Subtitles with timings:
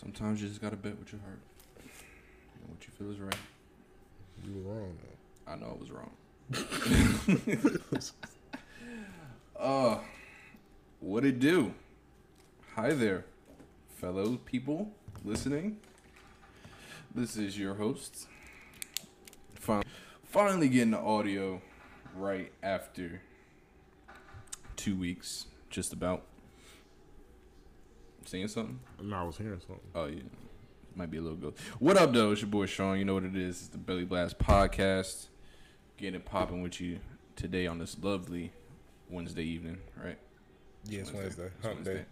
[0.00, 1.40] Sometimes you just gotta bet with your heart.
[1.76, 3.34] And what you feel is right.
[4.42, 5.52] You were wrong though.
[5.52, 6.10] I know I was wrong.
[9.60, 9.98] uh,
[11.00, 11.74] what it do?
[12.76, 13.26] Hi there,
[13.98, 14.90] fellow people
[15.22, 15.76] listening.
[17.14, 18.26] This is your host.
[19.54, 19.82] Fin-
[20.24, 21.60] finally getting the audio
[22.16, 23.20] right after
[24.76, 26.22] two weeks, just about.
[28.30, 28.78] Saying something?
[29.02, 29.80] No, I was hearing something.
[29.92, 30.22] Oh yeah,
[30.94, 31.52] might be a little good.
[31.80, 32.30] What up, though?
[32.30, 32.96] It's your boy Sean.
[32.96, 33.58] You know what it is?
[33.58, 35.26] It's the Belly Blast Podcast.
[35.96, 37.00] Getting it popping with you
[37.34, 38.52] today on this lovely
[39.08, 40.16] Wednesday evening, right?
[40.84, 41.46] Yes, Wednesday.
[41.46, 41.94] It's Hump Wednesday.
[41.94, 42.04] day.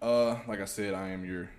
[0.00, 1.50] Uh, like I said, I am your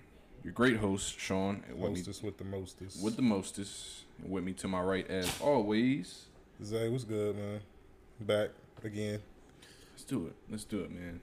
[0.41, 1.61] your great host, Sean.
[1.67, 3.03] And with me, with the mostest.
[3.03, 4.05] with the mostest.
[4.23, 6.27] And with me to my right, as always.
[6.63, 7.59] Zay, what's good, man?
[8.21, 8.51] Back
[8.85, 9.19] again.
[9.91, 10.35] Let's do it.
[10.49, 11.19] Let's do it, man.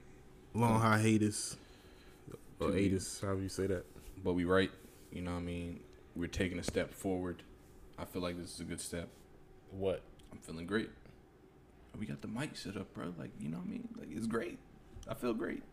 [0.53, 1.57] Long hiatus.
[2.59, 3.85] Or Two hiatus, however you say that.
[4.23, 4.71] But we right.
[5.11, 5.79] You know what I mean?
[6.15, 7.43] We're taking a step forward.
[7.97, 9.09] I feel like this is a good step.
[9.71, 10.01] What?
[10.31, 10.89] I'm feeling great.
[11.97, 13.13] We got the mic set up, bro.
[13.17, 13.87] Like, you know what I mean?
[13.97, 14.59] Like, it's great.
[15.07, 15.63] I feel great.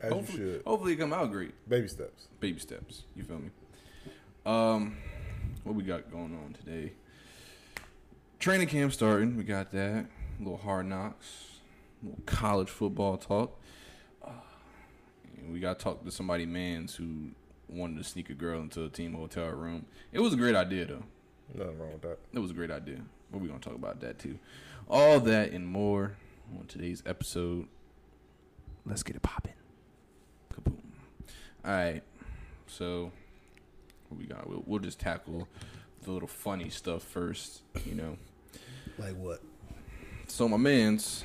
[0.00, 0.62] As hopefully, you should.
[0.66, 1.52] hopefully it come out great.
[1.68, 2.28] Baby steps.
[2.40, 3.02] Baby steps.
[3.14, 3.50] You feel me?
[4.44, 4.96] Um,
[5.64, 6.92] what we got going on today?
[8.38, 9.36] Training camp starting.
[9.36, 10.06] We got that.
[10.38, 11.60] A little hard knocks.
[12.02, 13.60] A little college football talk.
[15.36, 17.30] And we got to talk to somebody mans who
[17.68, 19.86] wanted to sneak a girl into a team hotel room.
[20.12, 21.02] It was a great idea though.
[21.54, 22.18] Nothing wrong with that.
[22.32, 23.00] It was a great idea.
[23.30, 24.38] But we're gonna talk about that too.
[24.88, 26.16] All that and more
[26.58, 27.66] on today's episode.
[28.84, 29.54] Let's get it popping.
[30.54, 30.78] Kaboom.
[31.64, 32.02] Alright.
[32.66, 33.10] So
[34.08, 34.48] what we got?
[34.48, 35.48] We'll, we'll just tackle
[36.02, 38.16] the little funny stuff first, you know.
[38.98, 39.42] Like what?
[40.28, 41.24] So my man's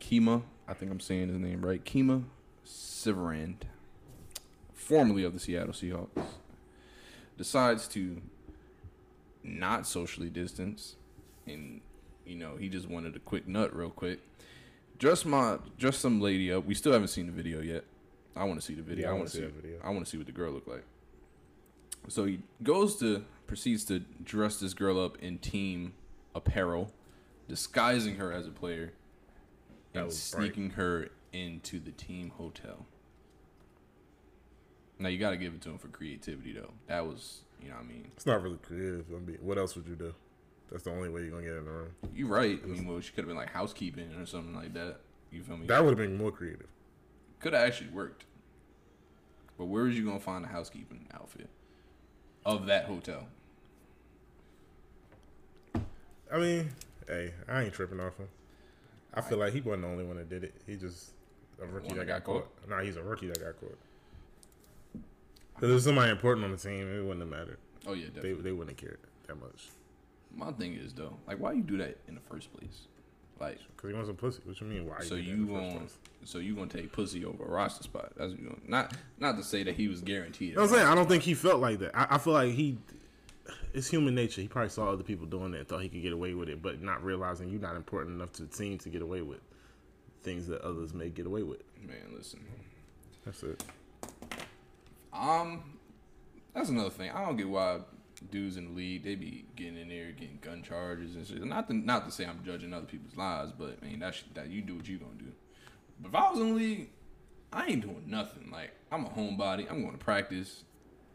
[0.00, 1.84] Kemah, I think I'm saying his name right.
[1.84, 2.24] Kemah
[2.64, 3.66] Siverand,
[4.72, 6.24] formerly of the Seattle Seahawks,
[7.36, 8.22] decides to
[9.44, 10.96] not socially distance,
[11.46, 11.82] and
[12.24, 14.20] you know he just wanted a quick nut real quick.
[14.98, 16.64] Dress my, dress some lady up.
[16.64, 17.84] We still haven't seen the video yet.
[18.34, 19.08] I want to see the video.
[19.08, 19.44] Yeah, I I wanna see see.
[19.44, 19.78] video.
[19.84, 20.84] I want to see what the girl looked like.
[22.08, 25.92] So he goes to proceeds to dress this girl up in team
[26.34, 26.92] apparel,
[27.46, 28.92] disguising her as a player,
[29.94, 30.44] and was bright.
[30.44, 32.86] sneaking her into the team hotel.
[34.98, 36.72] Now you got to give it to him for creativity, though.
[36.86, 39.06] That was, you know, what I mean, It's not really creative.
[39.10, 40.14] I mean, what else would you do?
[40.70, 41.90] That's the only way you're gonna get in the room.
[42.14, 42.58] You're right.
[42.62, 45.00] I mean, well, she could have been like housekeeping or something like that.
[45.30, 45.66] You feel me?
[45.66, 46.68] That would have been more creative.
[47.40, 48.24] could have actually worked.
[49.58, 51.50] But where is you gonna find a housekeeping outfit
[52.46, 53.26] of that hotel?
[56.32, 56.70] I mean,
[57.06, 58.28] hey, I ain't tripping off him.
[59.14, 60.54] I feel like he wasn't the only one that did it.
[60.66, 61.10] He just
[61.62, 62.68] a rookie that that got got caught.
[62.68, 63.78] Nah, he's a rookie that got caught.
[64.94, 67.58] If there's somebody important on the team, it wouldn't have mattered.
[67.86, 68.42] Oh yeah, They definitely.
[68.42, 69.68] they wouldn't have cared that much.
[70.34, 72.86] My thing is though, like, why you do that in the first place?
[73.38, 74.40] Like, Cause he wants some pussy.
[74.44, 74.86] What you mean?
[74.86, 75.00] Why?
[75.00, 75.88] so you in going
[76.24, 78.12] so you gonna take pussy over a roster spot?
[78.16, 80.56] That's what you gonna, not not to say that he was guaranteed.
[80.56, 80.86] Know I'm saying?
[80.86, 81.90] I don't think he felt like that.
[81.94, 82.78] I, I feel like he,
[83.72, 84.40] it's human nature.
[84.40, 86.62] He probably saw other people doing it and thought he could get away with it,
[86.62, 89.40] but not realizing you're not important enough to the team to get away with
[90.22, 91.62] things that others may get away with.
[91.80, 92.40] Man, listen.
[93.24, 93.64] That's it.
[95.12, 95.62] Um,
[96.54, 97.10] that's another thing.
[97.10, 97.80] I don't get why
[98.30, 101.42] dudes in the league they be getting in there getting gun charges and shit.
[101.44, 104.48] Not to not to say I'm judging other people's lives, but I mean that's that
[104.48, 105.32] you do what you gonna do.
[106.00, 106.90] But if I was in the league,
[107.52, 108.50] I ain't doing nothing.
[108.50, 109.70] Like I'm a homebody.
[109.70, 110.64] I'm going to practice.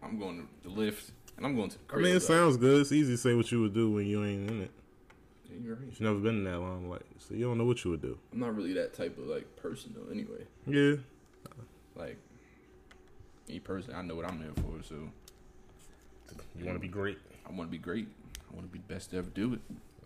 [0.04, 2.58] I'm going to the lift, and I'm going to the I mean, it Like, sounds
[2.58, 2.82] good.
[2.82, 4.72] It's easy to say what you would do when you ain't in it.
[5.50, 5.86] yeah, you're right.
[5.90, 8.18] You've never been in that long, like so you don't know what you would do.
[8.34, 10.12] I'm not really that type of like person though.
[10.12, 10.96] Anyway, Yeah,
[11.96, 12.18] like
[13.48, 14.84] me personally, I know what I'm there for.
[14.84, 14.96] So
[16.58, 17.18] you want to be great.
[17.48, 18.08] I want to be great.
[18.52, 19.62] I want to be the best to ever do it.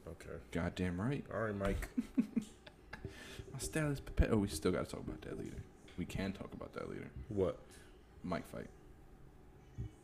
[0.08, 0.36] Okay.
[0.52, 1.24] Goddamn right.
[1.34, 1.88] All right, Mike.
[3.54, 4.32] My style is prepared.
[4.34, 5.58] Oh, we still got to talk about that later.
[5.98, 7.10] We can talk about that later.
[7.30, 7.58] What?
[8.24, 8.68] Mike fight.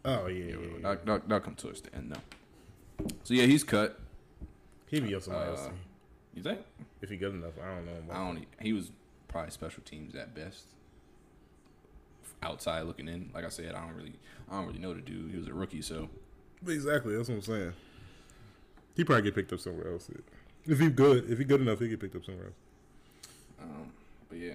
[0.08, 0.56] Oh yeah, yeah.
[0.56, 0.68] Yeah.
[0.82, 3.06] That'll, that'll, that'll come towards the end, though.
[3.24, 4.00] So yeah, he's cut.
[4.88, 5.70] He be on somebody Uh, else.
[6.34, 6.60] You think?
[7.02, 7.54] if he good enough.
[7.62, 8.14] I don't know.
[8.14, 8.46] I don't.
[8.62, 8.92] He was
[9.28, 10.64] probably special teams at best.
[12.44, 14.14] Outside looking in, like I said, I don't really,
[14.50, 15.32] I don't really know the dude.
[15.32, 16.08] He was a rookie, so
[16.68, 17.16] Exactly.
[17.16, 17.74] That's what I'm saying.
[18.96, 20.10] He probably get picked up somewhere else.
[20.66, 22.56] If he good, if he good enough, he get picked up somewhere else.
[23.62, 23.92] Um,
[24.30, 24.54] but yeah,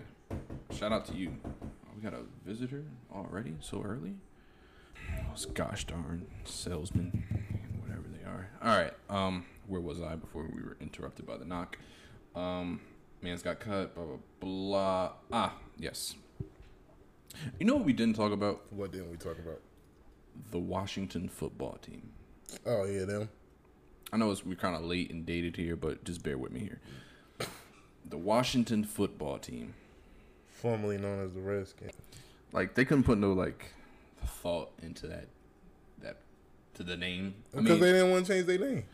[0.72, 1.32] shout out to you.
[1.44, 1.56] Oh,
[1.96, 4.14] we got a visitor already, so early.
[5.30, 7.24] Those gosh darn salesmen,
[7.80, 8.48] whatever they are.
[8.62, 11.78] All right, um, where was I before we were interrupted by the knock?
[12.34, 12.80] Um,
[13.22, 13.94] man's got cut.
[13.94, 15.12] Blah blah blah.
[15.32, 16.14] Ah, yes.
[17.58, 18.62] You know what we didn't talk about?
[18.70, 19.60] What didn't we talk about?
[20.50, 22.12] The Washington football team.
[22.66, 23.28] Oh yeah, them.
[24.12, 26.60] I know it's, we're kind of late and dated here, but just bear with me
[26.60, 26.80] here.
[28.08, 29.74] The Washington football team.
[30.50, 31.92] Formerly known as the Redskins.
[32.52, 33.72] Like they couldn't put no like
[34.28, 35.26] thought into that
[36.02, 36.16] that
[36.74, 37.34] to the name.
[37.54, 38.84] I Because mean, they didn't want to change their name.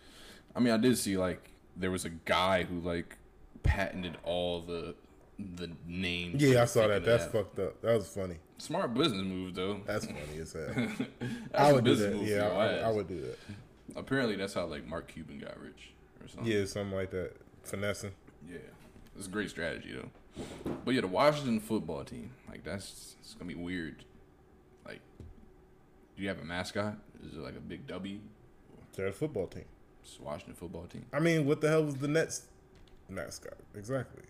[0.54, 3.16] I mean, I did see like there was a guy who like
[3.62, 4.94] patented all the
[5.38, 6.42] the names.
[6.42, 7.04] Yeah, I saw that.
[7.04, 7.32] That's of.
[7.32, 7.80] fucked up.
[7.82, 8.36] That was funny.
[8.58, 9.80] smart business move though.
[9.86, 10.88] That's funny as hell.
[11.54, 12.16] I would do that.
[12.16, 13.38] Yeah, I, I would do that.
[13.96, 15.90] Apparently, that's how like Mark Cuban got rich
[16.20, 16.50] or something.
[16.52, 17.32] Yeah, something like that.
[17.62, 18.12] Finessing.
[18.50, 18.58] Yeah,
[19.16, 20.44] it's a great strategy though.
[20.84, 24.04] But yeah, the Washington football team, like that's it's gonna be weird.
[26.18, 26.96] Like, do you have a mascot?
[27.24, 28.18] Is it like a big W?
[28.96, 29.64] They're a football team.
[30.02, 31.04] It's Washington football team.
[31.12, 32.42] I mean, what the hell was the Nets
[33.08, 33.54] mascot?
[33.76, 34.22] Exactly.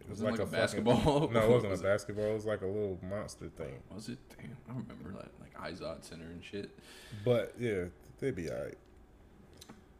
[0.00, 1.28] It Was it like a fucking- basketball?
[1.32, 2.24] no, it wasn't Was a basketball.
[2.26, 3.74] It was like a little monster thing.
[3.92, 4.18] Was it?
[4.38, 6.70] Damn, I remember that like Izod Center and shit.
[7.24, 7.84] But yeah,
[8.20, 8.78] they'd be alright.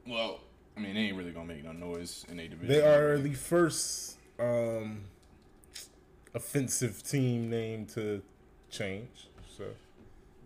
[0.06, 0.38] Well,
[0.76, 2.68] I mean, they ain't really gonna make no noise in a division.
[2.68, 5.00] They are the first um,
[6.32, 8.22] offensive team name to
[8.70, 9.28] change.
[9.56, 9.64] So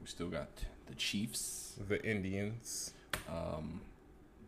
[0.03, 0.49] We still got
[0.87, 2.93] the Chiefs, the Indians.
[3.29, 3.81] um,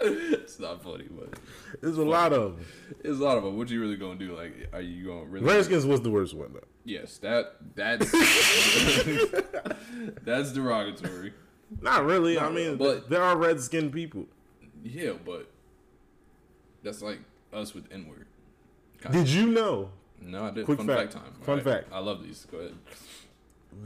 [0.02, 1.40] it's not funny, but
[1.80, 2.66] There's a lot of them.
[3.00, 3.58] it's a lot of them.
[3.58, 4.36] What you really gonna do?
[4.36, 5.46] Like, are you gonna really?
[5.46, 6.60] Redskins was the worst one though.
[6.84, 8.12] Yes, that that's
[10.24, 11.34] that's derogatory.
[11.82, 12.36] Not really.
[12.36, 14.26] No, I mean, but- there are redskin people.
[14.84, 15.50] Yeah, but
[16.84, 17.20] that's like
[17.54, 18.28] us with N word.
[19.12, 19.90] Did you know
[20.22, 20.66] No, I did.
[20.66, 21.14] Quick Fun fact.
[21.14, 21.34] fact, time.
[21.44, 21.88] Fun All fact.
[21.92, 22.46] I love these.
[22.52, 22.74] Go ahead.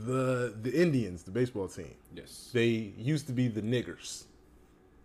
[0.06, 2.50] the the Indians, the baseball team, Yes.
[2.52, 2.66] they
[2.98, 4.24] used to be the niggers.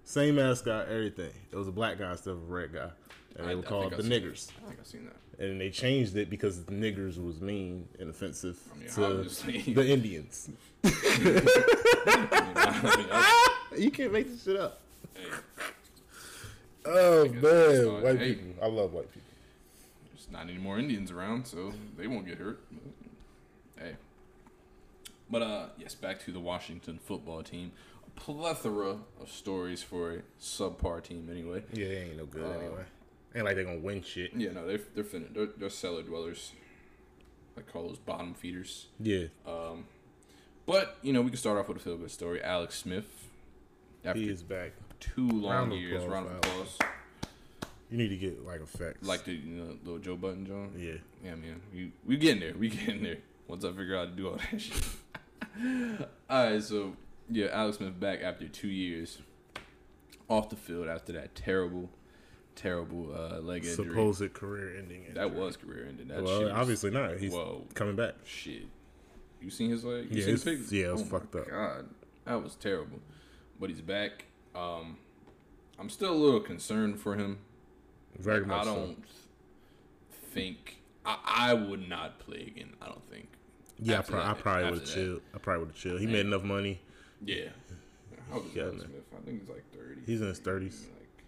[0.04, 1.32] Same mascot, everything.
[1.52, 2.90] It was a black guy instead of a red guy,
[3.38, 4.50] and they were I called the niggers.
[4.62, 5.16] I think I've seen that.
[5.44, 9.74] And they changed it because the niggers was mean and offensive I mean, to obviously.
[9.74, 10.50] the Indians.
[10.84, 10.90] I
[11.24, 11.48] mean,
[12.56, 14.80] I mean, I- You can't make this shit up.
[15.16, 15.24] hey,
[16.86, 17.94] Oh guess that's fine.
[17.94, 18.34] man, white Hey.
[18.36, 18.64] people.
[18.64, 19.23] I love white people.
[20.24, 22.62] There's not any more Indians around, so they won't get hurt.
[23.78, 23.96] Hey.
[25.30, 27.72] But uh, yes, back to the Washington football team.
[28.06, 31.64] A plethora of stories for a subpar team, anyway.
[31.74, 32.84] Yeah, they ain't no good Uh, anyway.
[33.36, 34.32] Ain't like they're gonna win shit.
[34.36, 36.52] Yeah, no, they're they're fin- they're, they're cellar dwellers.
[37.58, 38.88] I call those bottom feeders.
[39.00, 39.86] Yeah, Um,
[40.66, 42.42] but you know, we can start off with a feel good story.
[42.44, 43.28] Alex Smith,
[44.06, 44.72] after he is back.
[45.00, 46.78] two long Round years, applause round of for applause.
[47.94, 49.08] You need to get like effects.
[49.08, 50.72] Like the you know, little Joe Budden, John.
[50.76, 50.94] yeah,
[51.24, 52.56] Yeah, man, we we getting there.
[52.58, 53.18] We getting there.
[53.48, 54.84] Once I figure out how to do all that shit.
[56.28, 56.94] all right, so
[57.30, 59.20] yeah, Alex Smith back after two years
[60.28, 61.88] off the field after that terrible,
[62.56, 63.86] terrible uh, leg injury.
[63.90, 65.06] supposed career-ending.
[65.14, 66.08] that was career ending.
[66.08, 67.18] That well, shit was- obviously not.
[67.18, 68.16] He's whoa, coming back.
[68.26, 68.64] shit.
[69.40, 70.06] You seen his leg?
[70.10, 70.72] You Yeah, seen it's- pictures?
[70.74, 71.48] yeah, it was Oh fucked up.
[71.48, 71.90] God,
[72.26, 73.02] that was terrible.
[73.60, 74.26] But he's back.
[74.56, 74.98] Um,
[75.78, 77.38] I'm still a little concerned for him.
[78.20, 79.04] Very much I don't
[80.34, 82.74] think I, I would not play again.
[82.82, 83.28] I don't think.
[83.80, 85.22] Yeah, I, after pro- I probably would have chilled.
[85.34, 86.00] I probably would have chilled.
[86.00, 86.80] He made enough money.
[87.26, 87.50] Yeah.
[88.30, 88.70] How old is Yeah.
[88.70, 88.90] Smith?
[89.18, 90.02] I think he's like 30.
[90.06, 90.82] He's in his 30s.
[90.84, 91.24] Like,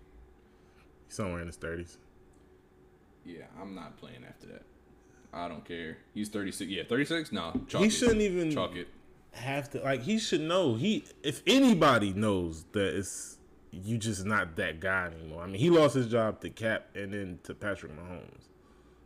[1.09, 1.97] Somewhere in his thirties.
[3.25, 4.63] yeah, I'm not playing after that.
[5.33, 5.97] I don't care.
[6.13, 6.69] He's 36.
[6.71, 7.31] Yeah, 36?
[7.31, 7.59] No.
[7.67, 7.91] Chalk He it.
[7.91, 8.87] shouldn't even Chalk it.
[9.31, 9.81] have to.
[9.81, 10.75] Like he should know.
[10.75, 13.37] He if anybody knows that it's
[13.71, 15.43] you just not that guy anymore.
[15.43, 18.47] I mean, he lost his job to Kaep and then to Patrick Mahomes.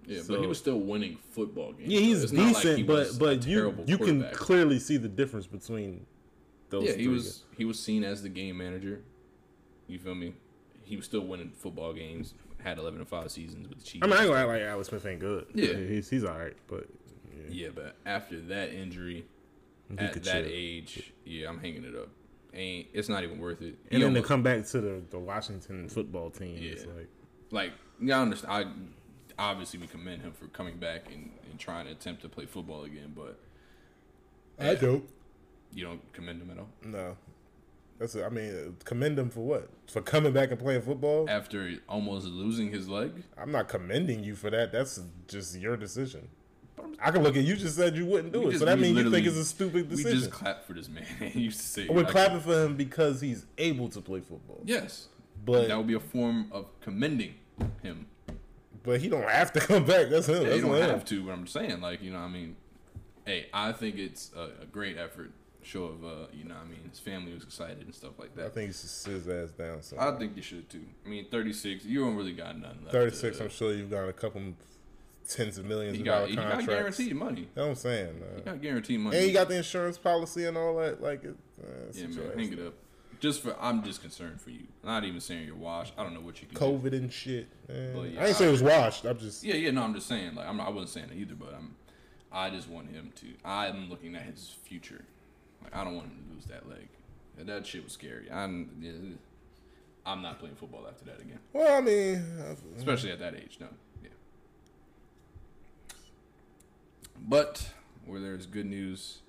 [0.05, 1.91] Yeah, So- but he was still winning football games.
[1.91, 5.45] Yeah, he's not like decent, he but but you you can clearly see the difference
[5.47, 6.05] between
[6.69, 6.83] those.
[6.85, 9.01] Yeah, he was he was seen as the game manager.
[9.87, 10.33] You feel me?
[10.83, 12.33] He was still winning football games.
[12.63, 14.03] Had eleven and five seasons with the Chiefs.
[14.03, 15.45] I mean, I ain't gonna act like Alex Smith ain't good.
[15.53, 15.73] Yeah.
[15.75, 16.87] he's he's all right, but
[17.33, 19.25] yeah, yeah, but after that injury,
[19.89, 20.45] he at that chill.
[20.45, 22.09] age, yeah, I'm hanging it up.
[22.53, 23.75] Ain't it's not even worth it.
[23.91, 26.91] And He then to come back to the, the Washington football team, it's Yeah.
[26.97, 27.07] like
[27.51, 28.53] like yeah, I understand.
[29.37, 32.45] I obviously we commend him for coming back and, and trying to attempt to play
[32.45, 33.39] football again, but
[34.59, 35.07] I don't.
[35.73, 37.15] you don't commend him at all No,
[37.99, 39.69] that's I mean, uh, commend him for what?
[39.87, 41.29] For coming back and playing football.
[41.29, 43.23] after almost losing his leg.
[43.37, 44.71] I'm not commending you for that.
[44.71, 46.27] That's just your decision.
[47.01, 47.55] I can look at you.
[47.55, 49.89] Just said you wouldn't do it, just- so that means you think it's a stupid
[49.89, 50.11] decision.
[50.11, 51.03] We just clap for this man.
[51.19, 54.61] he used to say We're like, clapping for him because he's able to play football.
[54.65, 55.07] Yes,
[55.45, 57.35] But- that would be a form of commending
[57.81, 58.07] him.
[58.83, 60.09] But he don't have to come back.
[60.09, 60.35] That's him.
[60.41, 60.89] Yeah, That's you don't him.
[60.89, 62.55] have to, but I'm saying, like, you know, I mean,
[63.25, 65.31] hey, I think it's a, a great effort
[65.61, 68.33] show of uh, you know, what I mean, his family was excited and stuff like
[68.35, 68.45] that.
[68.45, 69.81] I think he should sit his ass down.
[69.83, 70.81] So I think you should too.
[71.05, 72.93] I mean, 36, you don't really got nothing left.
[72.93, 73.37] 36.
[73.37, 74.41] to- I'm sure you've got a couple
[75.29, 77.41] tens of millions of got, dollar he got guaranteed money.
[77.41, 78.23] You know what I'm saying?
[78.35, 79.17] He Uh, got guaranteed money.
[79.17, 81.01] and you got the insurance policy and all that.
[81.01, 82.73] Like, it, uh, yeah, man, hang it up.
[83.19, 84.63] Just for, I'm just concerned for you.
[84.83, 85.93] Not even saying you're washed.
[85.97, 86.61] I don't know what you can do.
[86.65, 87.47] COVID and shit.
[87.67, 88.13] man.
[88.13, 89.03] Yeah, I ain't say it was washed.
[89.05, 90.35] I'm just Yeah, yeah, no, I'm just saying.
[90.35, 91.75] Like, I'm not, I wasn't saying it either, but I'm.
[92.31, 93.25] I just want him to.
[93.43, 95.03] I'm looking at his future.
[95.63, 96.87] Like, I don't want him to lose that leg.
[97.39, 98.31] That shit was scary.
[98.31, 99.19] I'm.
[100.05, 101.77] I'm not playing football after that again, well.
[101.77, 103.57] I mean, uh, especially at that age.
[103.59, 103.67] No,
[104.01, 104.09] yeah.
[107.27, 107.73] But
[108.05, 109.19] where there's good news,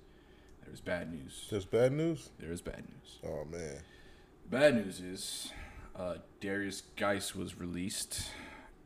[0.65, 1.47] there's bad news.
[1.49, 2.29] just bad news.
[2.39, 3.19] There is bad news.
[3.25, 3.79] Oh man.
[4.49, 5.51] Bad news is
[5.95, 8.29] uh, Derrius Guice was released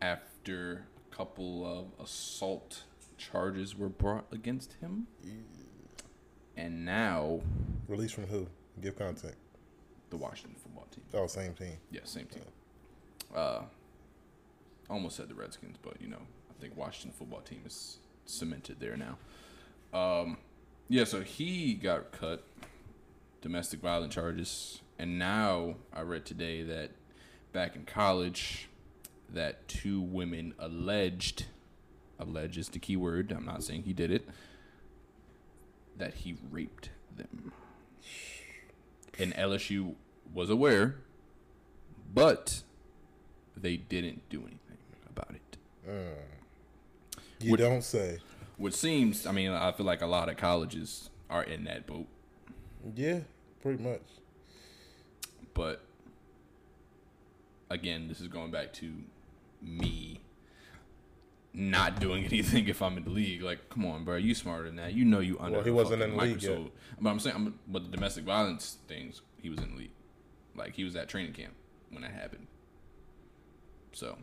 [0.02, 2.84] after a couple of assault
[3.18, 5.08] charges were brought against him.
[6.58, 7.42] And now
[7.88, 8.48] Released from who?
[8.82, 9.36] Give contact.
[10.10, 11.04] the Washington football team.
[11.14, 11.78] Oh, same team.
[11.92, 12.44] Yeah, same team.
[13.34, 13.62] Uh,
[14.90, 18.98] almost said the Redskins, but you know, I think Washington football team is cemented there
[18.98, 19.18] now.
[19.98, 20.38] Um,
[20.90, 22.44] yeah, so he got cut,
[23.42, 26.92] domestic violence charges, and now I read today that
[27.54, 28.70] back in college,
[29.34, 31.46] that two women alleged,
[32.20, 33.32] alleged is the key word.
[33.32, 34.28] I'm not saying he did it.
[35.98, 37.54] That he raped them,
[39.18, 39.96] and LSU
[40.34, 40.98] was aware,
[42.14, 42.64] but
[43.56, 44.78] they didn't do anything
[45.10, 45.58] about it.
[47.46, 48.20] You Would- don't say.
[48.58, 52.08] Which seems, I mean, I feel like a lot of colleges are in that boat,
[52.96, 53.20] Yeah,
[53.62, 54.02] pretty much.
[55.54, 55.82] but
[57.70, 58.94] again, this is going back to
[59.62, 60.22] me
[61.54, 63.42] not doing anything if I'm in the league.
[63.42, 64.94] Like, come on, bro, you smarter than that.
[64.94, 65.58] You know you under.
[65.58, 66.60] Well, he wasn't in the league yet.
[67.02, 69.92] But I'm saying, I'm, but the domestic violence things, he was in the league.
[70.56, 71.54] Like he was at training camp
[71.92, 72.48] when that happened.
[73.92, 74.18] So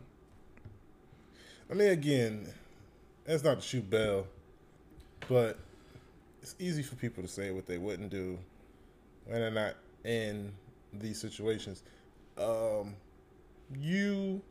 [1.69, 2.47] I mean, again,
[3.25, 4.27] that's not to shoot Bell,
[5.29, 5.57] but
[6.41, 8.37] it's easy for people to say what they wouldn't do
[9.25, 10.51] when they're not in
[10.93, 11.83] these situations.
[12.37, 12.95] Um,
[13.79, 14.41] you,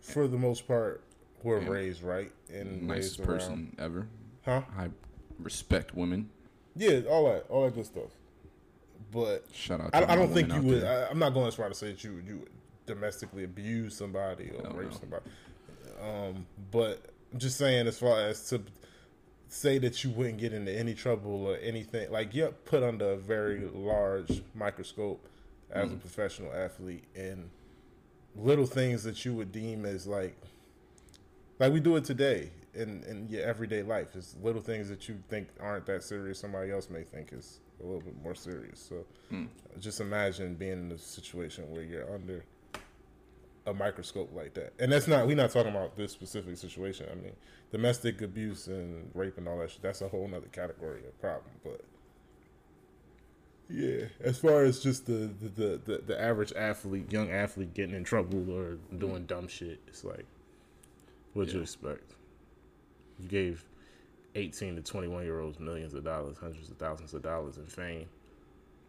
[0.00, 1.02] for the most part,
[1.42, 1.68] were Yeah.
[1.68, 4.06] raised right and nicest raised person ever.
[4.44, 4.62] huh?
[4.76, 4.90] I
[5.38, 6.30] respect women.
[6.76, 8.10] Yeah, all that, all that good stuff.
[9.10, 9.94] But Shout out.
[9.94, 10.82] I, I don't think you would.
[10.82, 11.06] there.
[11.06, 12.48] I, I'm not going as far to say that you would- you would
[12.86, 14.96] domestically abuse somebody or rape no.
[14.98, 15.24] somebody.
[16.02, 17.00] Um, but
[17.32, 18.62] I'm just saying, as far as to
[19.48, 23.16] say that you wouldn't get into any trouble or anything, like you're put under a
[23.16, 25.26] very large microscope
[25.70, 25.94] as Mm-hmm.
[25.94, 27.48] a professional athlete, and
[28.36, 30.36] little things that you would deem as like,
[31.58, 34.08] like we do it today in in your everyday life.
[34.14, 36.38] It's little things that you think aren't that serious.
[36.40, 38.80] Somebody else may think is a little bit more serious.
[38.80, 39.48] So Mm.
[39.80, 42.44] just imagine being in a situation where you're under
[43.66, 44.72] a microscope like that.
[44.78, 47.06] And that's not we're not talking about this specific situation.
[47.10, 47.32] I mean,
[47.70, 51.52] domestic abuse and rape and all that shit, that's a whole nother category of problem.
[51.62, 51.82] But
[53.70, 57.94] yeah, as far as just the the, the, the, the average athlete, young athlete getting
[57.94, 60.26] in trouble or doing dumb shit, it's like
[61.34, 62.14] what'd you expect?
[63.20, 63.64] You gave
[64.34, 67.66] eighteen to twenty one year olds millions of dollars, hundreds of thousands of dollars in
[67.66, 68.06] fame.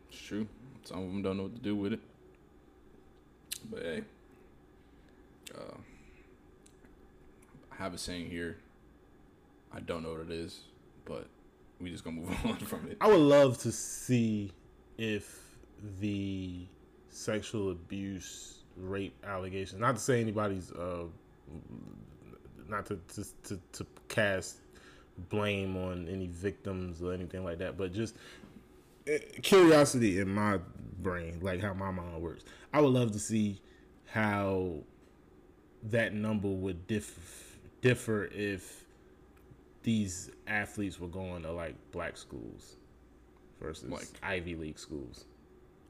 [0.09, 0.47] It's true.
[0.83, 1.99] Some of them don't know what to do with it.
[3.69, 4.03] But hey,
[5.55, 5.77] uh,
[7.71, 8.57] I have a saying here.
[9.73, 10.62] I don't know what it is,
[11.05, 11.27] but
[11.79, 12.97] we just gonna move on from it.
[13.01, 14.51] I would love to see
[14.97, 15.41] if
[16.00, 16.65] the
[17.09, 19.81] sexual abuse, rape allegations.
[19.81, 21.05] Not to say anybody's, uh,
[22.69, 24.57] not to to, to to cast
[25.29, 28.15] blame on any victims or anything like that, but just
[29.07, 30.59] eh, curiosity in my
[31.01, 32.43] brain, like how my mind works.
[32.73, 33.62] I would love to see
[34.05, 34.75] how
[35.91, 38.85] that number would diff- differ if
[39.83, 42.75] these athletes were going to like black schools
[43.61, 45.25] versus Like- Ivy League schools.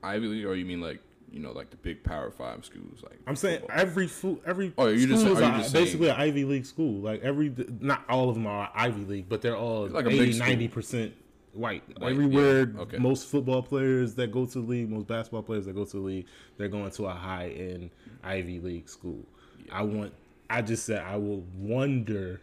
[0.02, 1.00] Ivy League, or you mean like
[1.32, 3.02] you know like the big Power Five schools?
[3.04, 3.80] Like I'm saying football?
[3.80, 4.10] every
[4.46, 7.00] every Oh, you're just- school is are you a- just basically an Ivy League school.
[7.02, 10.30] Like every not all of them are Ivy League, but they're all Like a big
[10.30, 11.14] 80 90 percent
[11.54, 11.84] white.
[12.00, 12.98] White, Everywhere yeah, okay.
[12.98, 16.00] most football players that go to the league, most basketball players that go to the
[16.04, 16.26] league,
[16.58, 17.92] they're going to a high end
[18.24, 19.24] Ivy League school.
[19.72, 20.14] I want
[20.50, 22.42] I just said I will wonder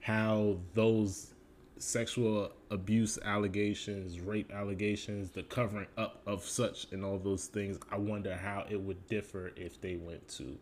[0.00, 1.34] how those
[1.78, 7.96] sexual abuse allegations, rape allegations, the covering up of such and all those things, I
[7.98, 10.56] wonder how it would differ if they went to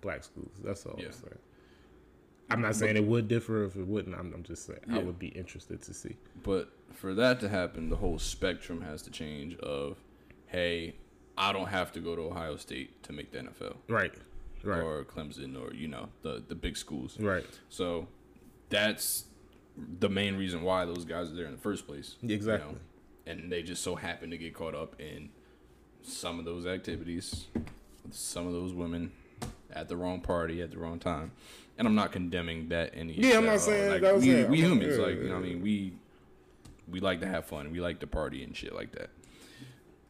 [0.00, 0.52] black schools.
[0.62, 1.06] That's all Yeah.
[1.06, 1.38] I'm saying.
[2.50, 4.14] I'm not saying it would differ if it wouldn't.
[4.14, 6.16] I'm, I'm just saying I would be interested to see.
[6.42, 9.56] But for that to happen, the whole spectrum has to change.
[9.60, 9.96] Of,
[10.46, 10.94] hey,
[11.38, 14.12] I don't have to go to Ohio State to make the NFL, Right,
[14.64, 17.18] right, or Clemson, or you know the the big schools.
[17.20, 17.44] right.
[17.68, 18.08] So
[18.70, 19.24] that's
[19.98, 22.16] the main reason why those guys are there in the first place.
[22.20, 22.34] you know?
[22.34, 22.76] Exactly.
[23.26, 25.30] And they just so happen to get caught up in
[26.02, 29.12] some of those activities, with some of those women
[29.72, 31.32] at the wrong party at the wrong time.
[31.76, 33.14] And I'm not condemning that any.
[33.14, 34.48] Yeah, I'm not saying like, that was we, it.
[34.48, 35.92] we humans, yeah, like you know, what I mean, we
[36.88, 39.10] we like to have fun, we like to party and shit like that.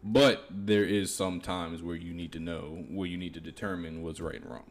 [0.06, 4.02] But there is some times where you need to know, where you need to determine
[4.02, 4.70] what's right and wrong.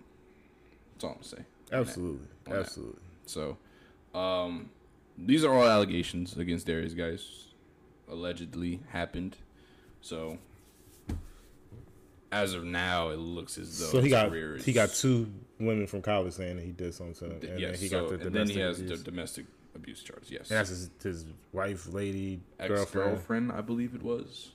[0.94, 1.46] That's all I'm saying.
[1.72, 2.60] Absolutely, that.
[2.60, 3.02] absolutely.
[3.26, 3.58] So,
[4.14, 4.70] um,
[5.18, 7.48] these are all allegations against Derrius Guice.
[8.08, 9.38] Allegedly happened.
[10.02, 10.38] So,
[12.32, 14.90] as of now, it looks as though So he his got career is, he got
[14.90, 17.88] two women from college saying that he did something to them, and yes, then he
[17.88, 19.00] so, got the and then domestic he has abuse.
[19.00, 20.30] the domestic abuse charges.
[20.30, 23.12] Yes, and that's his, his wife, lady, ex girlfriend.
[23.12, 24.52] girlfriend, I believe it was.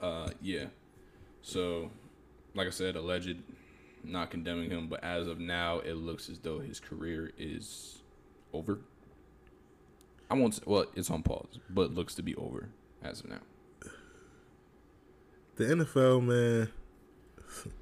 [0.00, 0.66] Uh, yeah.
[1.42, 1.90] So,
[2.54, 3.36] like I said, alleged,
[4.04, 7.98] not condemning him, but as of now, it looks as though his career is
[8.52, 8.80] over.
[10.30, 10.54] I won't.
[10.54, 12.68] Say, well, it's on pause, but looks to be over
[13.02, 13.40] as of now.
[15.56, 16.68] The NFL, man.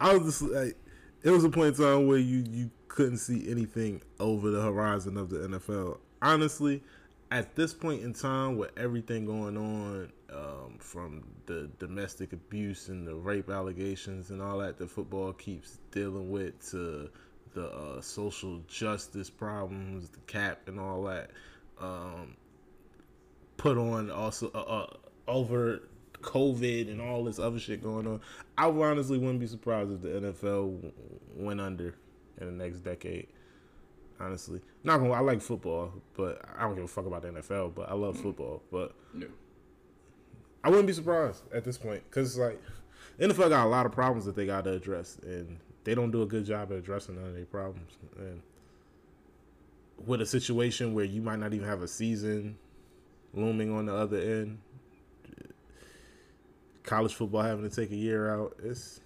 [0.00, 0.76] I was just like,
[1.22, 5.16] it was a point in time where you you couldn't see anything over the horizon
[5.16, 5.98] of the NFL.
[6.20, 6.82] Honestly,
[7.30, 13.06] at this point in time, with everything going on, um, from the domestic abuse and
[13.06, 17.08] the rape allegations and all that, that football keeps dealing with, to
[17.54, 21.30] the uh, social justice problems, the cap and all that.
[21.80, 22.36] Um,
[23.56, 24.86] put on also uh, uh,
[25.26, 25.82] over
[26.20, 28.20] COVID and all this other shit going on.
[28.58, 30.92] I honestly wouldn't be surprised if the NFL
[31.34, 31.94] went under
[32.40, 33.28] in the next decade.
[34.18, 35.12] Honestly, not gonna.
[35.12, 37.74] I like football, but I don't give a fuck about the NFL.
[37.74, 38.62] But I love football.
[38.70, 39.26] But Yeah.
[40.66, 42.60] I wouldn't be surprised at this point because like
[43.18, 46.10] the NFL got a lot of problems that they got to address, and they don't
[46.10, 47.92] do a good job at addressing none of their problems.
[48.18, 48.42] And
[50.04, 52.58] with a situation where you might not even have a season
[53.32, 54.58] looming on the other end,
[56.82, 59.00] college football having to take a year out, it's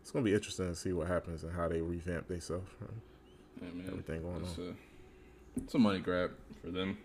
[0.00, 2.70] it's gonna be interesting to see what happens and how they revamp themselves.
[3.60, 3.88] Yeah, man.
[3.88, 4.74] Everything going it's A,
[5.56, 6.30] it's a money grab
[6.62, 6.98] for them.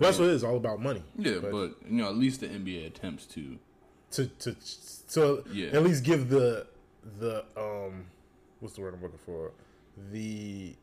[0.00, 1.02] That's what it is all about money.
[1.16, 3.58] Yeah, But- but, you know, at least the NBA attempts to.
[4.12, 4.56] to to
[5.12, 5.68] to Yeah.
[5.68, 6.66] at least give the
[7.18, 8.06] the um
[8.58, 9.52] what's the word I'm looking for
[10.10, 10.74] the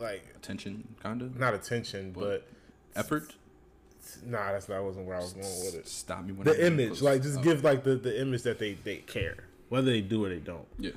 [0.00, 2.46] like Attention, kind of not attention but
[2.96, 3.34] effort.
[4.24, 6.56] nah that's not wasn't where I was going with it Stop me when I the
[6.58, 9.36] get image like just give like the the image that they they care
[9.68, 10.90] whether they do or they don't Yeah,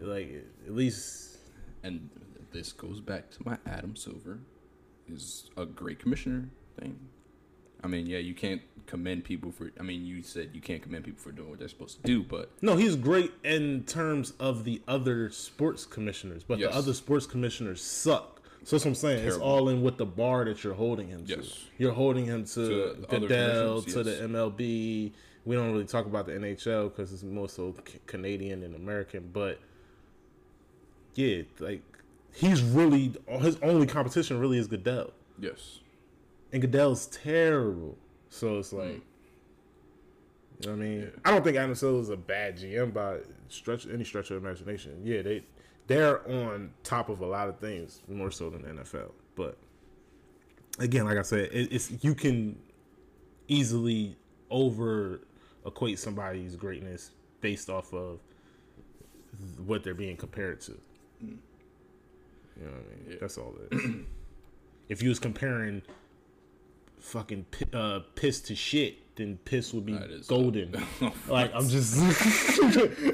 [0.00, 0.30] like
[0.66, 1.38] at least
[1.82, 2.08] and
[2.52, 4.38] this goes back to my Adam Silver
[5.10, 6.98] is a great commissioner thing.
[7.82, 9.70] I mean, yeah, you can't commend people for.
[9.78, 12.22] I mean, you said you can't commend people for doing what they're supposed to do,
[12.22, 16.72] but no he's great in terms of the other sports commissioners but Yes.
[16.72, 19.26] the other sports commissioners suck so that's what I'm saying.
[19.26, 21.42] It's all in with the bar that you're holding him to.
[21.78, 24.10] You're holding him to, To Goodell, to the.
[24.10, 25.12] MLB.
[25.44, 27.74] We don't really talk about the NHL because it's more so
[28.06, 29.30] Canadian and American.
[29.32, 29.60] But
[31.14, 31.82] yeah, like
[32.38, 35.80] he's really his only competition really is Goodell, yes,
[36.52, 37.98] and Goodell's terrible.
[38.30, 39.00] So it's like, mm.
[40.60, 41.00] you know what I mean?
[41.00, 41.08] Yeah.
[41.24, 45.00] I don't think Adam Silver is a bad GM by stretch any stretch of imagination.
[45.02, 45.42] Yeah, they
[45.88, 49.10] they're on top of a lot of things more so than the NFL.
[49.34, 49.56] But
[50.78, 52.58] again, like I said, it, it's you can
[53.48, 54.16] easily
[54.50, 55.22] over
[55.66, 58.20] equate somebody's greatness based off of
[59.66, 60.78] what they're being compared to.
[61.24, 61.38] Mm.
[62.58, 63.06] You know what I mean?
[63.10, 63.16] Yeah.
[63.20, 63.90] That's all it is.
[64.88, 65.82] if you was comparing
[66.98, 70.72] fucking pi- uh, piss to shit, then piss would be That is- golden.
[71.28, 71.96] like I'm just,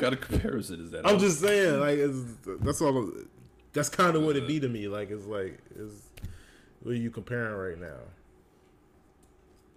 [0.01, 1.07] got a comparison is that?
[1.07, 2.19] I'm just saying, like it's,
[2.61, 3.11] that's all.
[3.73, 4.87] That's kind of what it be to me.
[4.89, 5.91] Like it's like is
[6.83, 8.01] what are you comparing right now?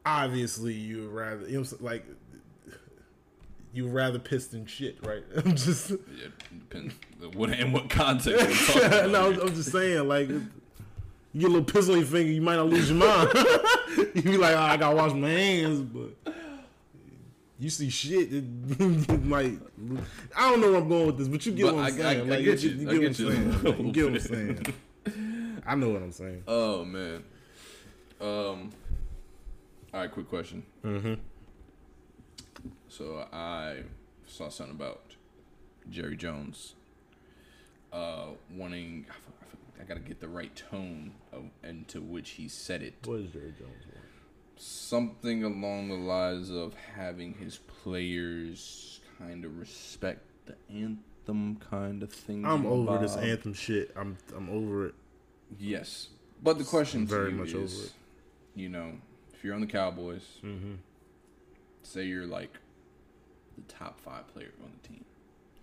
[0.05, 1.83] Obviously, you would rather you know what I'm saying?
[1.83, 2.05] like
[3.77, 5.23] you rather piss than shit, right?
[5.37, 5.97] I'm just Yeah,
[6.51, 6.93] depends.
[7.35, 8.69] What in what context?
[8.69, 9.39] are talking about no, I'm?
[9.47, 10.47] I'm just saying, like, you
[11.37, 13.29] get a little piss on your finger, you might not lose your mind.
[14.15, 16.33] you be like, oh, I gotta wash my hands, but
[17.59, 19.53] you see shit, it, like,
[20.35, 21.87] I don't know where I'm going with this, but you get But what I'm I-
[21.87, 22.19] I- saying.
[22.31, 22.71] I like, get you.
[22.71, 23.13] I what get I'm you.
[23.13, 23.85] saying.
[23.85, 24.73] You get what I'm saying.
[25.65, 26.43] I know what I'm saying.
[26.47, 27.23] Oh man.
[28.21, 28.71] Um.
[29.93, 30.11] All right.
[30.11, 30.63] Quick question.
[30.85, 31.13] Mm-hmm.
[32.89, 33.83] So I
[34.25, 35.01] saw something about
[35.89, 36.73] Jerry Jones
[37.93, 39.05] uh, wanting.
[39.79, 42.95] I gotta get the right tone of, into which he said it.
[43.05, 44.05] What is Jerry Jones want?
[44.59, 52.11] Something along the lines of having his players kind of respect the anthem, kind of
[52.11, 52.43] thing.
[52.45, 53.91] I'm over this anthem shit.
[53.95, 54.95] I'm I'm over it.
[55.59, 56.09] Yes,
[56.43, 57.91] but the question Very to you much is, over it.
[58.55, 58.93] you know,
[59.33, 60.73] if you're on the Cowboys, Mm-hmm.
[61.87, 62.53] Say you're like
[63.55, 65.05] the top five player on the team.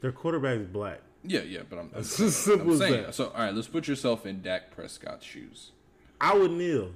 [0.00, 1.00] Their quarterback is black.
[1.26, 3.02] Yeah, yeah, but I'm, I'm, simple I'm saying.
[3.04, 3.14] that.
[3.14, 5.72] So, all right, let's put yourself in Dak Prescott's shoes.
[6.20, 6.90] I would kneel.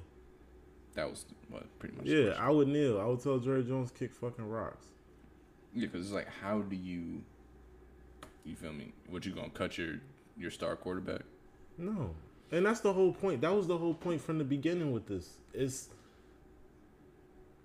[0.95, 2.07] That was what pretty much.
[2.07, 2.35] Yeah.
[2.39, 3.01] I would kneel.
[3.01, 4.87] I would tell Jerry Jones kick fucking rocks.
[5.75, 7.23] yeah, because it's like, how do you,
[8.45, 8.93] you feel me?
[9.09, 9.97] What you gonna cut your
[10.37, 11.23] your star quarterback?
[11.77, 12.15] No.
[12.51, 13.41] And that's the whole point.
[13.43, 15.37] That was the whole point from the beginning with this.
[15.55, 15.89] Is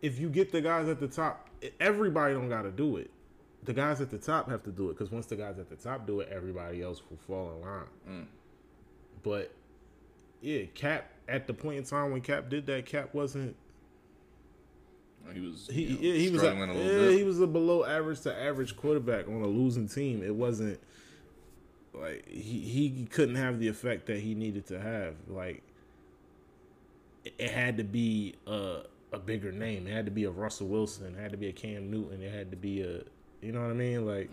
[0.03, 3.09] if you get the guys at the top, everybody don't got to do it.
[3.63, 5.77] The guys at the top have to do it because once the guys at the
[5.77, 7.85] top do it, everybody else will fall in line.
[8.07, 8.25] Mm.
[9.23, 9.53] But
[10.41, 13.55] yeah, Kaep at the point in time when Kaep did that, Kaep wasn't
[15.33, 17.17] He was he you know, yeah, he was a, a, yeah, bit.
[17.17, 20.21] he was a below average to average quarterback on a losing team.
[20.21, 20.81] It wasn't
[21.93, 25.15] like he he couldn't have the effect that he needed to have.
[25.29, 25.63] Like
[27.23, 28.81] it, it had to be a
[29.13, 29.87] a bigger name.
[29.87, 31.15] It had to be a Russell Wilson.
[31.15, 32.21] It had to be a Cam Newton.
[32.21, 33.01] It had to be a
[33.41, 34.29] you know what I mean like.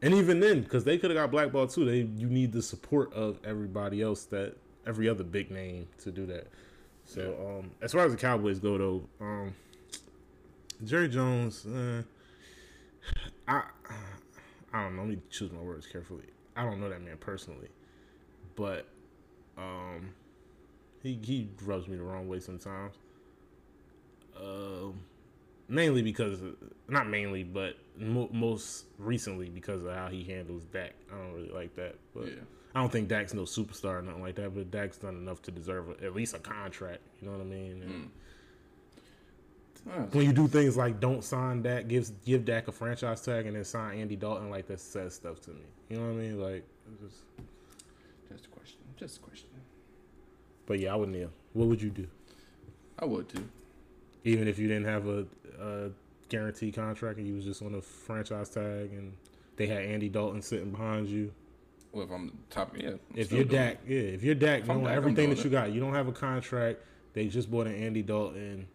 [0.00, 3.12] And even then, because they could have got blackballed too, they you need the support
[3.12, 6.48] of everybody else that every other big name to do that.
[7.04, 9.54] So um, as far as the Cowboys go, though, um,
[10.84, 12.02] Jerry Jones, uh,
[13.46, 13.62] I
[14.72, 15.02] I don't know.
[15.02, 16.24] Let me choose my words carefully.
[16.56, 17.68] I don't know that man personally,
[18.56, 18.86] but
[19.56, 20.10] um,
[21.02, 22.94] he he rubs me the wrong way sometimes.
[24.40, 25.00] Um,
[25.68, 26.40] mainly because
[26.88, 30.92] not mainly, but mo- most recently because of how he handles Dak.
[31.12, 32.26] I don't really like that, but.
[32.26, 32.34] Yeah.
[32.74, 35.50] I don't think Dak's no superstar or nothing like that, but Dak's done enough to
[35.50, 37.00] deserve a, at least a contract.
[37.20, 37.82] You know what I mean?
[37.82, 38.10] And
[39.90, 43.44] Ah, When you do things like don't sign Dak, gives give Dak a franchise tag,
[43.46, 45.60] and then sign Andy Dalton, like that says stuff to me.
[45.90, 46.40] You know what I mean?
[46.40, 46.64] Like,
[47.02, 47.16] just,
[48.30, 48.78] Just a question.
[48.96, 49.48] Just a question.
[50.64, 51.30] but yeah, I would kneel.
[51.52, 52.06] What would you do,
[52.98, 53.44] I would too.
[54.24, 55.26] Even if you didn't have a,
[55.60, 55.90] a
[56.28, 59.14] guaranteed contract and you was just on a franchise tag, and
[59.56, 61.32] they had Andy Dalton sitting behind you?
[61.92, 62.90] Well, if I'm top, yeah.
[62.90, 65.72] I'm If you're Dak, yeah, if you're Dak, If knowing Dak, everything that you got,
[65.72, 66.80] you don't have a contract.
[67.12, 68.66] They just bought an Andy Dalton.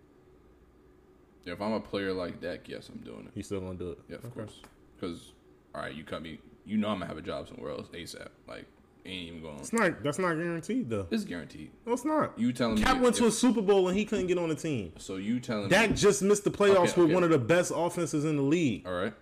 [1.46, 3.32] Yeah, if I'm a player like Dak, yes, I'm doing it.
[3.34, 4.00] You still gonna do it?
[4.10, 4.34] Yeah, of Okay.
[4.34, 4.60] course.
[4.96, 5.32] Because,
[5.74, 6.40] all right, you cut me.
[6.66, 8.28] You know I'm gonna have a job somewhere else ASAP.
[8.48, 8.66] Like,
[9.08, 9.58] ain't even going.
[9.60, 10.04] It's not.
[10.04, 11.08] That's not guaranteed though.
[11.12, 11.72] It's guaranteed.
[11.86, 12.38] No, it's not.
[12.38, 12.84] You telling me.
[12.84, 13.02] Kaep me?
[13.04, 14.92] went to a Super Bowl and he couldn't get on the team.
[14.98, 15.96] so you telling Dak me?
[15.96, 17.14] just missed the playoffs Okay, with okay.
[17.14, 18.86] one of the best offenses in the league.
[18.88, 19.14] All right,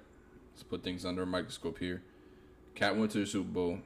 [0.53, 2.01] let's put things under a microscope here.
[2.75, 3.79] Cat went to the Super Bowl.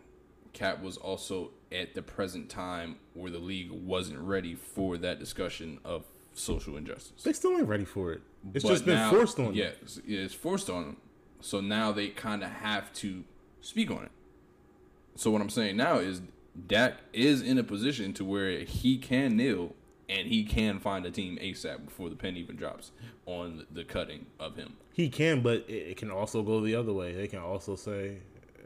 [0.54, 5.80] Cat was also at the present time where the league wasn't ready for that discussion
[5.86, 7.22] of social injustice.
[7.24, 8.22] They still ain't ready for it.
[8.54, 9.54] It's But just been now- forced on them.
[9.54, 10.98] Yeah, it's, yeah, it's forced on them.
[11.42, 13.24] So now they kind of have to
[13.62, 14.12] speak on it.
[15.20, 16.22] So what I'm saying now is
[16.68, 19.76] Dak is in a position to where he can kneel
[20.08, 22.92] and he can find a team ASAP before the pen even drops
[23.26, 24.78] on the cutting of him.
[24.94, 27.12] He can, but it, can also go the other way.
[27.12, 28.20] They can also say,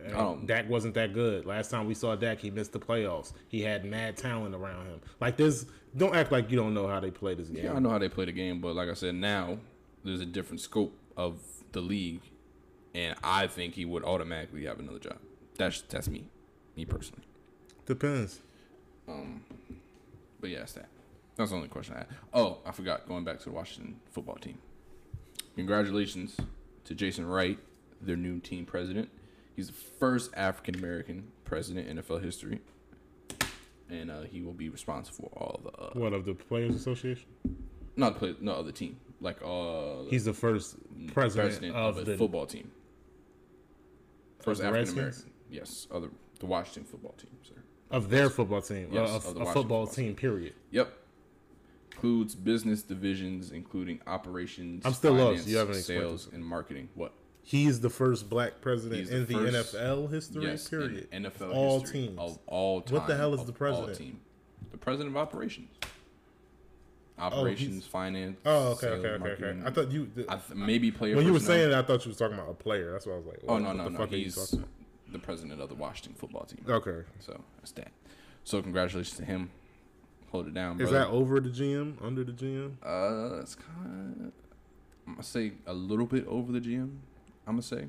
[0.05, 0.39] hey, Oh.
[0.45, 1.47] Dak wasn't that good.
[1.47, 3.33] Last time we saw Dak, he missed the playoffs.
[3.47, 5.01] He had mad talent around him.
[5.19, 5.65] Like this,
[5.97, 7.65] don't act like you don't know how they play this game.
[7.65, 9.57] Yeah, I know how they play the game, but like I said, now
[10.03, 12.21] there's a different scope of the league,
[12.93, 15.17] and I think he would automatically have another job.
[15.57, 16.29] That's that's me,
[16.75, 17.23] me personally.
[17.85, 18.39] Depends.
[19.05, 20.87] But yeah, that's that.
[21.35, 22.07] That's the only question I had.
[22.33, 23.07] Oh, I forgot.
[23.07, 24.57] Going back to the Washington football team.
[25.55, 26.37] Congratulations
[26.85, 27.57] to Jason Wright,
[28.01, 29.09] their new team president.
[29.55, 32.59] He's the first African American president in NFL history,
[33.89, 37.25] and uh, he will be responsible for all the uh, What of the Players Association?
[37.95, 40.75] not the play, no other team like uh He's the first
[41.13, 42.71] president, of, a the football team.
[44.41, 45.31] First African American.
[45.49, 46.09] yes, other
[46.43, 47.53] the Washington football team, sir.
[47.89, 50.13] of their football team, Yes, uh, of the a, football football team.
[50.15, 50.53] Period.
[50.71, 50.91] Yep.
[51.93, 54.85] Includes business divisions, including operations.
[54.85, 55.47] I'm still lost.
[55.47, 56.89] You haven't explained sales and marketing.
[56.95, 57.13] What?
[57.43, 60.43] He's the first black president the in the first- NFL history.
[60.45, 61.09] yes, period.
[61.11, 62.19] NFL all history teams.
[62.19, 62.95] of all time.
[62.97, 63.97] What the hell is the president?
[63.97, 64.19] team?
[64.71, 65.69] The president of operations.
[67.17, 68.37] Operations, finance.
[68.45, 69.59] Oh, okay, sales, okay, okay, okay.
[69.65, 70.09] I thought you.
[70.27, 71.15] I th- maybe player.
[71.15, 72.91] when you were saying that, I thought you was talking about a player.
[72.91, 73.97] That's why I was like, Oh what- no no the no!
[73.99, 74.55] fuck are you He's
[75.13, 76.65] the president of the Washington football team.
[76.67, 77.03] Okay.
[77.19, 77.91] So that's that.
[78.43, 79.49] So congratulations to him.
[80.31, 81.05] Hold it down, Is brother.
[81.05, 82.03] that over the GM?
[82.03, 82.73] Under the GM?
[82.83, 84.31] Uh, it's kind of.
[85.07, 86.97] I'm gonna say a little bit over the GM.
[87.45, 87.85] I'm gonna say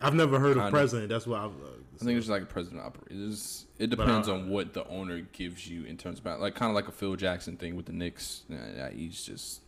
[0.00, 0.70] I've never heard of Kinda.
[0.70, 1.08] president.
[1.10, 1.50] That's why I've.
[1.50, 3.32] Uh, I think it's like a president operator.
[3.78, 6.88] It depends on what the owner gives you in terms of like kind of like
[6.88, 8.42] a Phil Jackson thing with the Knicks.
[8.48, 9.60] Yeah, he's just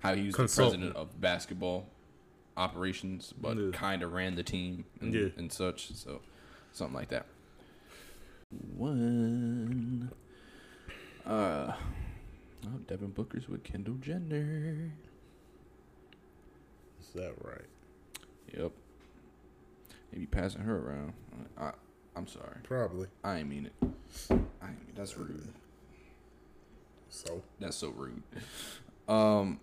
[0.00, 0.82] how he was Consultant.
[0.82, 1.86] the president of basketball
[2.56, 3.70] operations, but Yeah.
[3.72, 5.28] kind of ran the team and, Yeah.
[5.36, 5.92] and such.
[5.94, 6.20] So
[6.72, 7.26] something like that.
[8.76, 10.10] One.
[11.24, 11.74] Uh,
[12.64, 14.92] oh, Devin Booker's with Kendall Jenner.
[17.00, 17.64] is that right?
[18.56, 18.72] Yep.
[20.12, 21.12] Maybe passing her around.
[21.58, 21.72] I,
[22.14, 22.58] I'm sorry.
[22.62, 23.08] Probably.
[23.24, 23.72] I ain't mean it.
[24.30, 24.34] I
[24.68, 25.48] ain't mean that's rude.
[27.08, 28.22] So That's so rude.
[29.08, 29.58] Um,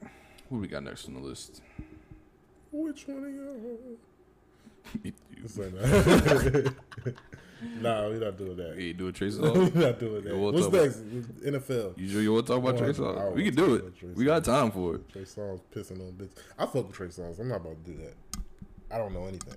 [0.00, 1.60] what do we got next on the list?
[2.72, 3.78] Which one of y'all?
[5.04, 5.12] You-
[5.46, 6.74] Say that.
[7.80, 8.74] nah, we're not doing that.
[8.76, 10.36] Hey, do a Trace we're not doing that.
[10.36, 10.98] What's next?
[11.42, 11.98] NFL.
[11.98, 13.34] You sure you want to talk about Trey Songz?
[13.34, 14.16] We can do it.
[14.16, 15.08] We got time for it.
[15.08, 16.32] Trey Songz pissing on bitches.
[16.58, 17.40] I fuck with Trey Songz.
[17.40, 18.14] I'm not about to do that.
[18.94, 19.56] I don't know anything.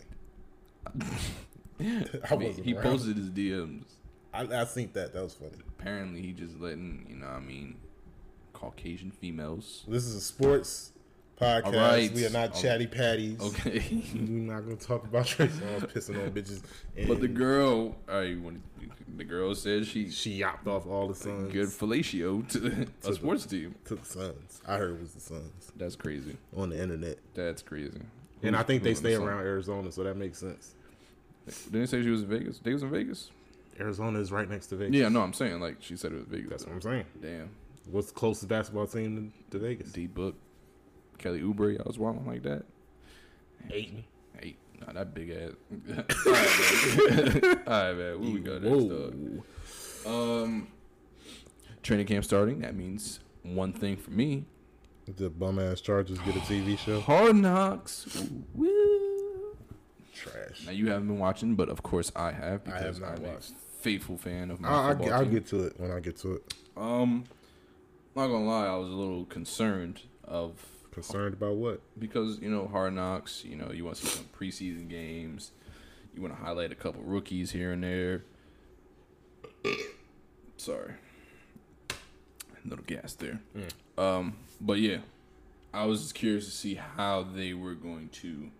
[2.29, 2.83] I wasn't he around.
[2.83, 3.83] posted his DMs.
[4.33, 5.57] I, I think that that was funny.
[5.77, 7.25] Apparently, he just letting you know.
[7.27, 7.75] what I mean,
[8.53, 9.83] Caucasian females.
[9.87, 10.92] This is a sports
[11.39, 11.65] podcast.
[11.65, 12.11] All right.
[12.13, 13.39] We are not Oh, chatty patties.
[13.41, 13.83] Okay.
[14.15, 16.61] We're not gonna talk about Trey Songz pissing on bitches.
[16.97, 18.61] And But the girl, I when
[19.17, 21.51] the girl said she she yapped off all the Suns.
[21.53, 23.75] good fellatio to To a the- sports team.
[23.85, 24.61] to the Suns.
[24.67, 26.37] I heard it was the Suns That's crazy.
[26.55, 28.01] on the internet, That's crazy.
[28.41, 30.73] and I think they the stay around Arizona, so that makes sense.
[31.45, 32.59] Didn't they say she was in Vegas?
[32.59, 33.29] They was in Vegas.
[33.79, 34.95] Arizona is right next to Vegas.
[34.95, 36.49] Yeah, no, I'm saying like she said it was Vegas.
[36.49, 37.05] that's what I'm saying.
[37.21, 37.49] Damn.
[37.91, 39.91] What's the closest basketball team to, to Vegas?
[39.91, 40.35] D Book,
[41.17, 41.79] Kelly Oubre.
[41.79, 42.63] I was wilding like that.
[43.71, 44.03] Ayton.
[44.39, 45.51] Hey, nah, that big ass.
[46.25, 47.63] All right, man.
[47.67, 48.19] All right, man.
[48.19, 48.85] What we got next?
[48.85, 49.43] Dog?
[50.05, 50.67] Um,
[51.81, 52.59] training camp starting.
[52.59, 54.45] That means one thing for me.
[55.17, 56.99] The bum ass Chargers get a TV show.
[57.01, 58.05] Hard Knocks.
[58.53, 59.55] Woo.
[60.13, 60.65] Trash.
[60.65, 63.25] Now you haven't been watching, but of course I have I because have not I'm
[63.25, 63.53] a watched.
[63.81, 65.33] faithful fan of my I'll, I'll, football get, I'll team.
[65.33, 66.53] get to it when I get to it.
[66.77, 67.25] Um,
[68.15, 70.53] not gonna lie, I was a little concerned of
[70.93, 71.81] Concerned about what?
[71.99, 73.43] because you know Hard Knocks.
[73.43, 75.51] You know you want to see some preseason games.
[76.15, 78.23] You want to highlight a couple rookies here and there.
[80.57, 80.93] Sorry,
[82.65, 83.39] little gas there.
[83.97, 84.97] Um, but yeah,
[85.73, 88.51] I was just curious to see how they were going to,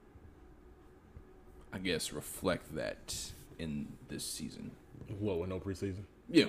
[1.72, 4.72] I guess, reflect that in this season.
[5.20, 6.04] What with no preseason?
[6.30, 6.46] Yeah,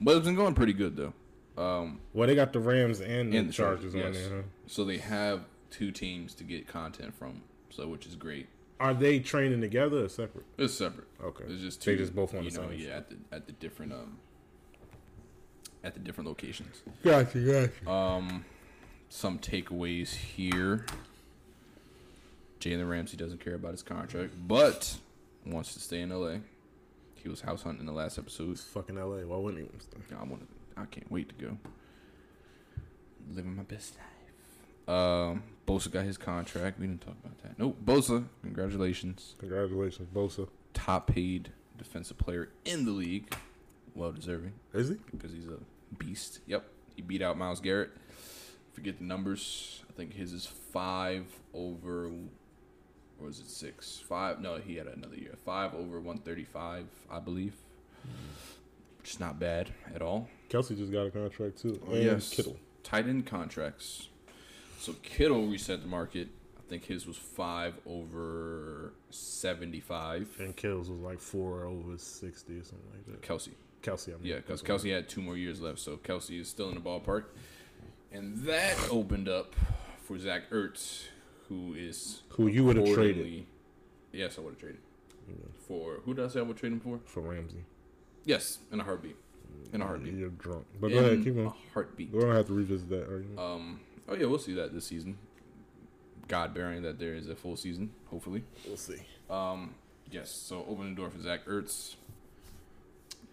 [0.00, 1.12] but it's been going pretty good though.
[1.56, 4.28] Um, Well, they got the Rams and the And the Chargers, Chargers, on yes.
[4.28, 4.36] there.
[4.38, 4.42] Huh?
[4.66, 5.40] so they have
[5.70, 8.48] two teams to get content from, so which is great.
[8.80, 10.44] Are they training together or separate?
[10.58, 11.06] It's separate.
[11.22, 11.44] Okay.
[11.48, 11.98] It's just They two.
[11.98, 14.18] just both on you the know, same yeah, at the at the different um
[15.84, 16.82] at the different locations.
[17.04, 17.90] Gotcha, gotcha.
[17.90, 18.44] Um,
[19.08, 20.86] some takeaways here.
[22.60, 24.96] Jalen Ramsey doesn't care about his contract, but
[25.46, 26.36] wants to stay in LA.
[27.14, 28.50] He was house hunting in the last episode.
[28.52, 29.18] It's fucking LA.
[29.26, 30.14] Why wouldn't he?
[30.14, 30.46] I want to.
[30.76, 31.56] I can't wait to go.
[33.32, 34.94] Living my best life.
[34.96, 36.78] Um, Bosa got his contract.
[36.78, 37.58] We didn't talk about that.
[37.58, 37.78] Nope.
[37.84, 39.34] Bosa, congratulations.
[39.38, 40.48] Congratulations, Bosa.
[40.74, 43.34] Top paid defensive player in the league.
[43.94, 44.96] Well deserving Is he?
[45.12, 45.58] because he's a
[45.98, 46.40] beast.
[46.46, 46.64] Yep.
[46.96, 47.90] He beat out Myles Garrett.
[48.72, 49.82] Forget the numbers.
[49.88, 52.06] I think his is five over.
[52.06, 54.02] Or was it six?
[54.06, 54.40] Five?
[54.40, 55.36] No, he had another year.
[55.44, 57.54] Five over 135, I believe.
[59.00, 60.28] Which is not bad at all.
[60.48, 61.80] Kelce just got a contract too.
[61.88, 62.30] Oh, and yes.
[62.30, 62.56] Kittle.
[62.82, 64.08] Tight end contracts.
[64.78, 66.28] So Kittle reset the market.
[66.58, 70.28] I think his was five over seventy-five.
[70.38, 73.22] And Kills was like four over sixty or something like that.
[73.22, 73.50] Kelce,
[73.82, 74.26] Kelce, I mean.
[74.26, 77.24] yeah, because Kelce had two more years left, so Kelce is still in the ballpark,
[78.12, 79.54] and that opened up
[80.02, 81.04] for Zach Ertz,
[81.48, 83.46] who is Who you would have traded
[84.12, 84.80] Yes, I would have traded
[85.66, 87.00] for who did I say I would trade him for?
[87.04, 87.64] for Ramsey.
[88.24, 89.16] Yes, in a heartbeat.
[89.72, 90.14] In a heartbeat.
[90.14, 90.66] You're drunk.
[90.80, 91.52] But in go ahead, keep a going.
[91.72, 92.12] heartbeat.
[92.12, 93.38] We don't have to revisit that argument.
[93.38, 93.80] Um.
[94.08, 95.18] Oh yeah, we'll see that this season.
[96.28, 98.44] God bearing that there is a full season, hopefully.
[98.66, 99.02] we'll see.
[99.28, 99.74] Um.
[100.10, 100.30] Yes.
[100.30, 101.96] So open the door for Zach Ertz.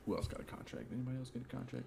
[0.06, 0.88] Who else got a contract?
[0.92, 1.86] Anybody else get a contract?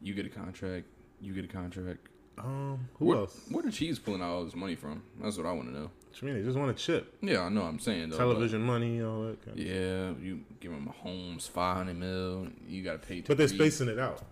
[0.00, 0.86] You get a contract.
[1.20, 2.06] You get a contract.
[2.38, 3.40] Um, who where, else?
[3.50, 5.02] Where the Chiefs pulling out all this money from?
[5.20, 5.90] That's what I want to know.
[6.10, 6.38] What you mean?
[6.38, 7.14] They just want a chip.
[7.22, 7.62] Yeah, I know.
[7.62, 8.16] I'm saying though.
[8.18, 12.48] Television money, all that kind of Yeah, you give him Holmes five hundred mil.
[12.66, 13.20] You got to pay.
[13.20, 14.22] But they're spacing it out.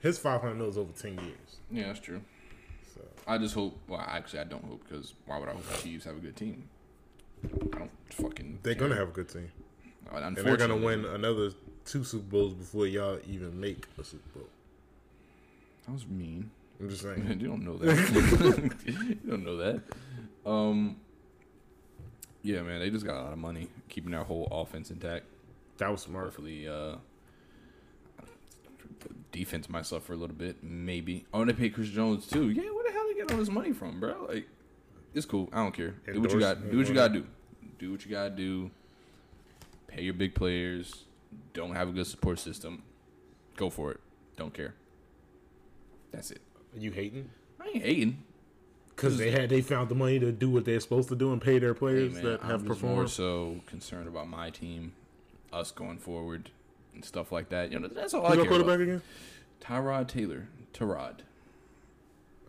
[0.00, 1.56] His 500 mil is over 10 years.
[1.70, 2.22] Yeah, that's true.
[2.94, 3.78] So I just hope.
[3.86, 6.36] Well, actually, I don't hope because why would I hope the Chiefs have a good
[6.36, 6.68] team?
[7.44, 8.60] I don't fucking.
[8.62, 8.88] they're care.
[8.88, 9.50] to have a good team.
[10.10, 11.50] Uh, And they're going to win another
[11.84, 14.48] two Super Bowls before y'all even make a Super Bowl.
[15.86, 16.50] That was mean.
[16.80, 17.38] I'm just saying.
[17.40, 18.72] you don't know that.
[18.86, 19.82] you don't know that.
[20.46, 20.96] Um.
[22.42, 25.26] Yeah, man, they just got a lot of money keeping their whole offense intact.
[25.76, 26.26] That was smart.
[26.26, 26.96] Hopefully, uh,
[29.32, 31.26] defense might suffer a little bit, maybe.
[31.34, 32.50] Oh, and they pay Chris Jones too.
[32.50, 34.26] Yeah, where the hell they get all this money from, bro?
[34.28, 34.48] Like,
[35.14, 35.48] it's cool.
[35.52, 35.94] I don't care.
[36.12, 36.70] Do what you got.
[36.70, 37.26] Do what you gotta do.
[37.78, 38.70] Do what you gotta do.
[39.88, 41.04] Pay your big players.
[41.52, 42.82] Don't have a good support system.
[43.56, 44.00] Go for it.
[44.36, 44.74] Don't care.
[46.12, 46.40] That's it.
[46.74, 47.28] Are You hating?
[47.60, 48.22] I ain't hating.
[49.00, 51.40] Because they had they found the money to do what they're supposed to do and
[51.40, 53.10] pay their Hey, players man, that I'm have more performed.
[53.10, 54.92] so concerned about my team,
[55.52, 56.50] us going forward,
[56.94, 57.72] and stuff like that.
[57.72, 58.48] You know, that's all Who's I care about.
[58.66, 59.02] quarterback again?
[59.62, 61.20] Tyrod Taylor, Tyrod.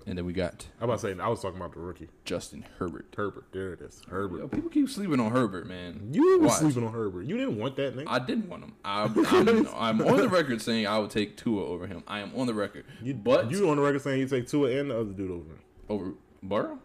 [0.08, 2.08] And then we got I was about to say I was talking about the rookie
[2.26, 3.14] Justin Herbert.
[3.16, 3.46] Herbert.
[3.52, 4.50] There it is, Yo, Herbert.
[4.52, 6.10] people keep sleeping on Herbert, man.
[6.12, 6.58] You were Watch.
[6.58, 7.28] sleeping on Herbert.
[7.28, 8.08] You didn't want that name.
[8.10, 8.74] I didn't want him.
[8.84, 12.04] I, I'm, I'm on the record saying I would take Tua over him.
[12.08, 12.86] I am on the record.
[13.04, 15.44] You, but you on the record saying you take Tua and the other dude over
[15.52, 15.60] him.
[15.88, 16.80] over Burrow.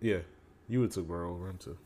[0.00, 0.18] Yeah,
[0.68, 1.76] you would took Burrow over him too.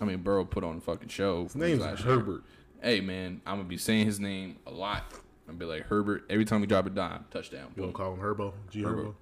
[0.00, 1.44] I mean, Burrow put on a fucking show.
[1.44, 2.14] His name's last year.
[2.16, 2.44] Herbert.
[2.82, 5.04] Hey, man, I'm gonna be saying his name a lot.
[5.48, 7.68] I'm gonna be like Herbert every time we drop a dime, touchdown.
[7.76, 8.52] You want to call him Herbo?
[8.70, 8.96] G Herbo.
[8.96, 9.14] Herbo.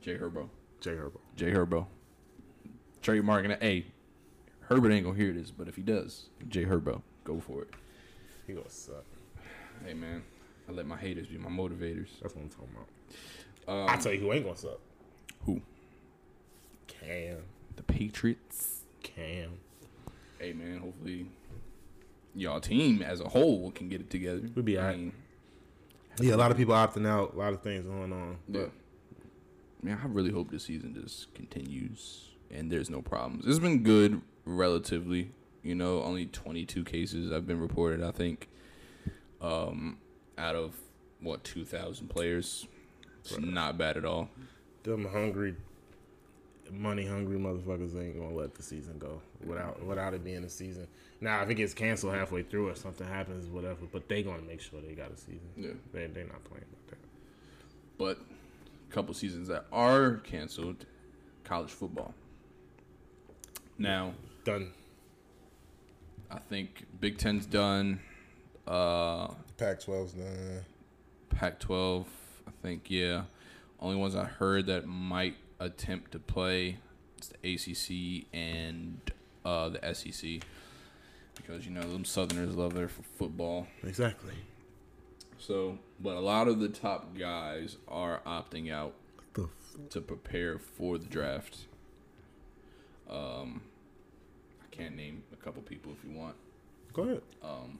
[0.00, 0.48] J Herbo.
[0.80, 1.18] J Herbo.
[1.36, 1.86] J Herbo.
[3.02, 3.62] Trademarking it.
[3.62, 3.86] Hey,
[4.60, 7.70] Herbert ain't gonna hear this, but if he does, J Herbo, go for it.
[8.46, 9.04] He gonna suck.
[9.84, 10.22] Hey man,
[10.68, 12.08] I let my haters be my motivators.
[12.20, 12.68] That's what I'm talking
[13.66, 13.74] about.
[13.74, 14.78] Um, I tell you who ain't gonna suck.
[15.44, 15.60] who?
[17.04, 17.38] Cam.
[17.76, 18.80] The Patriots.
[19.02, 19.50] Cam.
[20.38, 21.26] Hey man, hopefully
[22.34, 24.42] y'all team as a whole can get it together.
[24.54, 25.12] We'll be I alright.
[26.20, 27.34] Yeah, a lot of people opting out.
[27.34, 28.36] A lot of things going on.
[28.48, 28.66] yeah.
[29.82, 33.44] Man, I really hope this season just continues and there's no problems.
[33.46, 35.32] It's been good relatively.
[35.62, 38.02] You know, only 22 cases have been reported.
[38.02, 38.48] I think,
[39.40, 39.98] um,
[40.36, 40.74] out of
[41.20, 42.66] what 2,000 players,
[43.24, 44.28] it's not bad at all.
[44.82, 45.54] Them hungry,
[46.72, 50.86] money hungry motherfuckers ain't gonna let the season go without without it being a season.
[51.20, 53.86] Now, if it gets canceled halfway through or something happens, whatever.
[53.92, 55.48] But they gonna make sure they got a season.
[55.56, 55.70] Yeah.
[55.92, 56.98] They they not playing about that.
[57.98, 58.18] but
[58.90, 60.86] a couple seasons that are canceled,
[61.44, 62.14] college football.
[63.78, 64.72] Now, Done.
[66.30, 68.00] I think Big Ten's done.
[68.66, 70.64] Uh, Pac-12's done.
[71.30, 72.04] Pac-12,
[72.46, 73.22] I think yeah.
[73.80, 76.78] Only ones I heard that might attempt to play
[77.18, 79.00] It's the ACC and
[79.44, 80.42] uh, the SEC
[81.36, 83.66] because you know them Southerners love their f- football.
[83.82, 84.34] Exactly.
[85.38, 88.94] So, but a lot of the top guys are opting out
[89.34, 89.48] The
[89.90, 91.66] to prepare for the draft.
[93.10, 93.62] Um,
[94.62, 96.36] I can't name a couple people if you want.
[96.92, 97.22] Go ahead.
[97.42, 97.78] Um,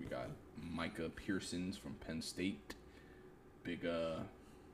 [0.00, 0.28] we got
[0.72, 2.74] Micah Parsons from Penn State,
[3.64, 4.20] big uh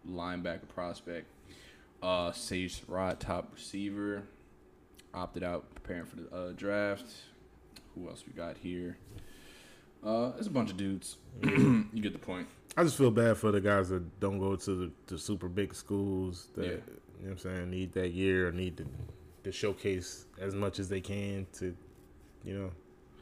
[0.09, 1.27] linebacker prospect.
[2.03, 4.23] Uh, Sage Rod, top receiver,
[5.13, 7.07] opted out preparing for the uh, draft.
[7.95, 8.97] Who else we got here?
[10.05, 11.17] Uh, it's a bunch of dudes.
[11.43, 12.47] you get the point.
[12.77, 15.75] I just feel bad for the guys that don't go to the, the super big
[15.75, 16.71] schools that Yeah.
[16.71, 16.85] you know
[17.23, 18.87] what I'm saying need that year or need to
[19.45, 21.75] to showcase as much as they can to
[22.45, 22.71] you know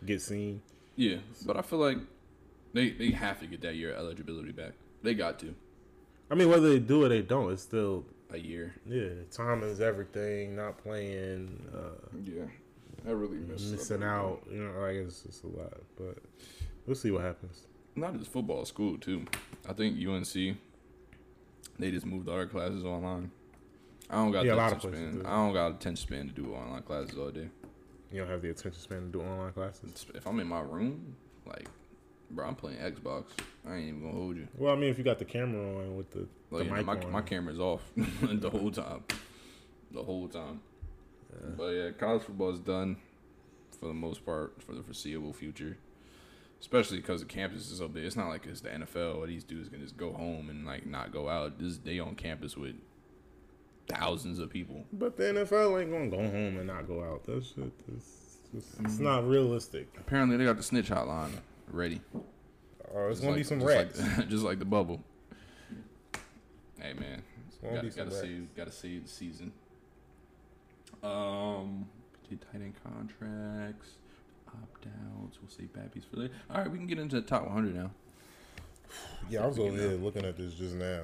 [0.04, 0.60] get seen.
[0.96, 1.98] Yeah, but I feel like
[2.74, 4.72] they they have to get that year eligibility back.
[5.02, 5.54] They got to
[6.30, 8.74] I mean, whether they do or they don't, it's still a year.
[8.86, 9.08] yeah.
[9.30, 10.56] Time is everything.
[10.56, 12.44] Not playing, uh, Yeah,
[13.06, 14.42] I really miss missing out.
[14.50, 15.74] You know, like it's just a lot.
[15.96, 16.18] But
[16.86, 17.66] we'll see what happens.
[17.94, 19.24] Not just football, school too.
[19.68, 20.56] I think UNC
[21.78, 23.30] they just moved all their classes online.
[24.08, 25.22] I don't got Yeah, a lot of attention places span.
[25.24, 25.28] do.
[25.28, 27.48] I don't got attention span to do online classes all day.
[28.12, 30.06] You don't have the attention span to do online classes.
[30.14, 31.68] If I'm in my room, like,
[32.30, 33.24] bro, I'm playing Xbox.
[33.66, 34.48] I ain't even gonna hold you.
[34.56, 36.76] Well, I mean, if you got the camera on with the, Like, the you know,
[36.76, 39.04] mic my on, my camera's off the whole time,
[39.90, 40.60] the whole time.
[41.56, 42.96] But yeah, college football is done
[43.78, 45.78] for the most part for the foreseeable future.
[46.58, 48.04] Especially because the campus is so big.
[48.04, 50.86] It's not like it's the NFL where these dudes can just go home and like
[50.86, 51.58] not go out.
[51.58, 52.76] This they on campus with
[53.88, 54.84] thousands of people.
[54.92, 57.24] But the NFL ain't gonna go home and not go out.
[57.24, 59.88] That shit is it's, it's not realistic.
[59.98, 61.32] Apparently, they got the snitch hotline
[61.70, 62.00] ready.
[62.94, 64.00] Oh, it's Just gonna be some just rats.
[64.00, 65.02] like, just like the bubble.
[66.80, 67.22] Hey man,
[67.62, 69.52] gotta, gotta see, gotta see the season.
[71.02, 71.86] Um,
[72.30, 73.92] tight end contracts,
[74.48, 75.38] opt outs.
[75.40, 76.34] We'll bad piece for later.
[76.50, 77.90] All right, we can get into the top 100 now.
[79.28, 81.00] Yeah, I was over here looking at this just now,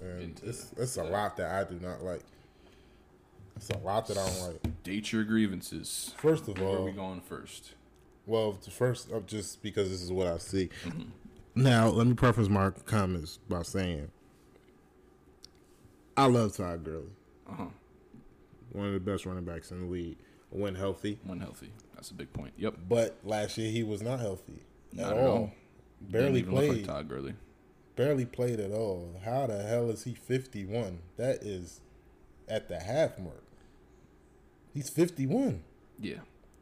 [0.00, 2.22] and it's it's a lot that I do not like.
[3.56, 4.82] It's a lot that I don't like.
[4.82, 6.14] Date your grievances.
[6.16, 7.74] First of all, Where are we going first?
[8.30, 10.70] Well, the first up just because this is what I see.
[11.54, 14.10] Now, let me preface my comments by saying
[16.16, 17.10] I love Todd Gurley,
[17.48, 17.64] Uh huh.
[18.72, 20.16] one of the best running backs in the league.
[20.50, 21.18] when healthy.
[21.24, 21.72] when healthy.
[21.94, 22.52] That's a big point.
[22.56, 22.74] Yep.
[22.88, 24.62] But last year he was not healthy
[24.92, 25.28] Not at all.
[25.28, 25.52] all.
[26.00, 26.84] Barely look like played.
[26.86, 27.34] Todd Gurley.
[27.96, 29.20] Barely played at all.
[29.24, 31.00] How the hell is he 51?
[31.18, 31.80] That is
[32.48, 33.42] at the half mark.
[34.72, 35.62] He's 51.
[36.00, 36.18] Yeah.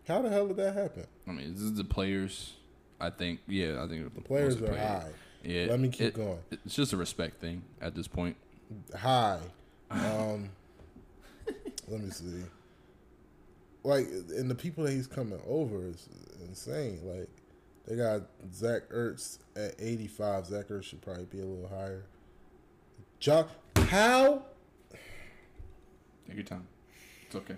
[0.09, 1.07] How the hell did that happen?
[1.27, 2.55] I mean, this is the players.
[2.99, 3.41] I think.
[3.47, 5.11] Yeah, I think the Players are high.
[5.45, 5.67] Yeah.
[5.69, 6.39] Let me keep it- going.
[6.51, 8.37] It's just a respect thing at this point.
[8.97, 9.41] High.
[9.91, 10.49] Um,
[11.89, 12.43] let me see.
[13.85, 14.07] Like,
[14.37, 16.09] and the people that he's coming over is
[16.41, 17.01] insane.
[17.05, 17.29] Like,
[17.87, 20.47] they got Zach Ertz at 85.
[20.47, 22.05] Zach Ertz should probably be a little higher.
[23.21, 24.43] Josh, how?
[26.27, 26.67] Take your time.
[27.27, 27.57] It's okay.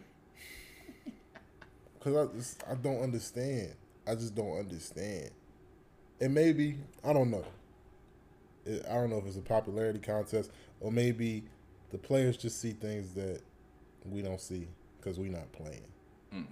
[2.01, 3.75] Because I, just- I don't understand.
[4.07, 5.31] I just don't understand.
[6.21, 7.45] And maybe, I don't know.
[8.67, 11.45] I don't know if it's a popularity contest or maybe
[11.93, 13.41] the players just see things that
[14.05, 14.67] we don't see
[14.99, 15.87] because we're not playing.
[16.35, 16.47] Mm.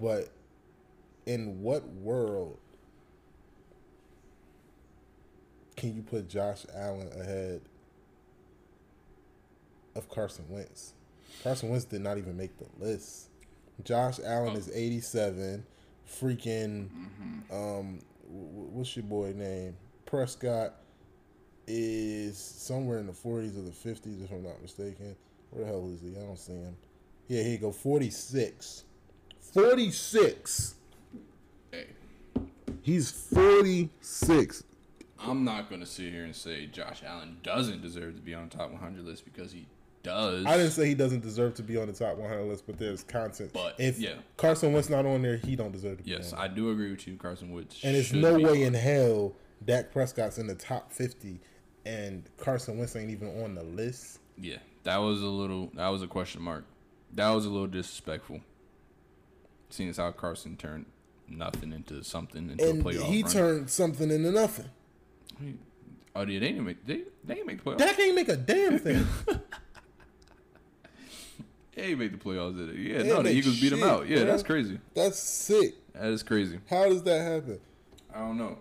[0.00, 0.30] But
[1.26, 2.58] in what world
[5.76, 7.60] can you put Josh Allen ahead
[9.94, 10.92] of Carson Wentz?
[11.42, 13.28] Carson Wentz did not even make the list.
[13.84, 14.58] Josh Allen Oh.
[14.58, 15.64] is 87.
[16.08, 17.52] Freaking, Mm-hmm.
[17.54, 17.98] um,
[18.28, 19.76] wh- wh- what's your boy name?
[20.06, 20.74] Prescott
[21.66, 25.16] is somewhere in the 40s or the 50s, if I'm not mistaken.
[25.50, 26.16] Where the hell is he?
[26.16, 26.76] I don't see him.
[27.28, 27.72] Yeah, here you go.
[27.72, 28.84] 46.
[29.40, 30.74] 46.
[31.72, 31.86] Hey,
[32.82, 34.62] He's 46.
[35.18, 38.70] I'm not gonna sit here and say Josh Allen doesn't deserve to be on top
[38.70, 39.66] 100 list because he
[40.06, 40.46] does.
[40.46, 43.02] I didn't say he doesn't deserve to be on the top 100 list, but there's
[43.04, 43.50] content.
[43.52, 44.14] But, if yeah.
[44.36, 46.32] Carson Wentz not on there, he don't deserve to be Yes.
[46.32, 47.80] I do agree with you, Carson Wentz.
[47.84, 48.68] and there's no way on.
[48.68, 49.34] in hell
[49.64, 51.40] Dak Prescott's in the top 50
[51.84, 54.18] and Carson Wentz ain't even on the list.
[54.38, 55.70] Yeah, that was a little.
[55.74, 56.64] That was a question mark.
[57.14, 58.40] That was a little disrespectful.
[59.70, 60.86] Seeing as how Carson turned
[61.28, 63.32] nothing into something into And a playoff he run.
[63.32, 64.66] turned something into nothing.
[66.14, 66.84] Oh, yeah, they didn't make.
[66.86, 67.78] They, they didn't make playoffs.
[67.78, 69.06] Dak ain't make a damn thing.
[71.76, 72.56] They didn't make the playoffs.
[72.56, 72.80] Did they?
[72.80, 74.08] Yeah, no, the Eagles beat them shit, out.
[74.08, 74.26] Yeah, bro.
[74.26, 74.80] that's crazy.
[74.94, 75.74] That's sick.
[75.92, 76.58] That is crazy.
[76.68, 77.60] How does that happen?
[78.14, 78.58] I don't know.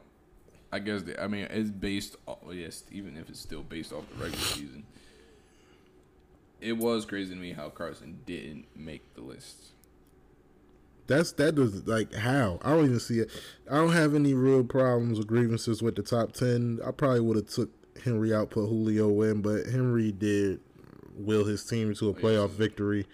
[0.71, 2.17] I guess they, I mean it's based.
[2.27, 4.83] Off, yes, even if it's still based off the regular season,
[6.59, 9.71] it was crazy to me how Carson didn't make the list.
[11.07, 13.31] That's that does like how I don't even see it.
[13.71, 16.79] I don't have any real problems or grievances with the top ten.
[16.85, 17.69] I probably would have took
[18.03, 20.59] Henry out, put Julio in, but Henry did
[21.15, 23.05] will his team to a playoff victory.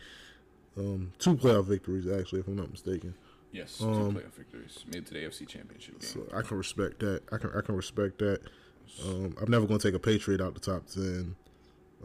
[0.77, 3.13] Um, two playoff victories actually, if I'm not mistaken.
[3.51, 6.09] Yes, Um, two playoff victories made to the AFC Championship game.
[6.09, 7.21] So I can respect that.
[7.31, 8.41] I can I can respect that.
[9.05, 11.35] Um, I'm never gonna take a Patriot out the top ten.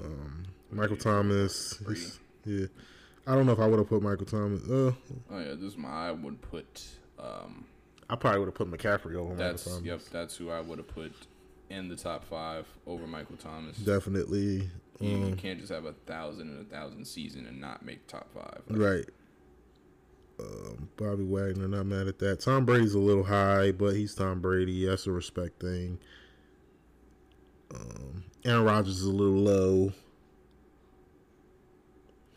[0.03, 1.81] Um, Michael Thomas,
[2.45, 2.67] yeah.
[3.27, 4.63] I don't know if I would have put Michael Thomas.
[4.69, 4.93] Uh,
[5.31, 6.09] Oh yeah, this is my.
[6.09, 6.85] I would put.
[7.19, 7.65] Um,
[8.11, 9.87] I probably would have put McCaffrey over that's Michael Thomas.
[10.05, 10.13] yep.
[10.13, 11.13] That's who I would have put
[11.71, 13.77] in the top five over Michael Thomas.
[13.79, 14.69] Definitely.
[15.01, 18.29] You, you can't just have a thousand and a thousand season and not make top
[18.33, 18.63] five.
[18.69, 19.05] Like, right.
[20.39, 22.41] Um, Bobby Wagner, not mad at that.
[22.41, 24.87] Tom Brady's a little high, but he's Tom Brady.
[24.87, 25.99] That's a respect thing.
[27.75, 29.93] Um, Aaron Rodgers is a little low.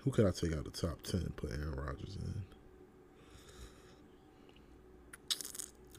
[0.04, 2.34] Who could I take out the top ten and put Aaron Rodgers in?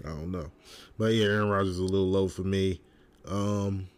[0.04, 0.50] I don't know,
[0.98, 2.80] but yeah, Aaron Rodgers is a little low for me.
[3.26, 3.88] Um,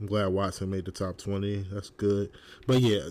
[0.00, 1.64] I'm glad Watson made the top twenty.
[1.70, 2.30] That's good.
[2.66, 3.08] But yeah,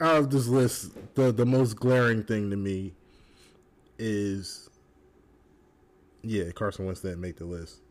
[0.00, 2.94] out of this list, the the most glaring thing to me
[3.98, 4.70] is,
[6.22, 7.82] yeah, Carson Wentz didn't make the list,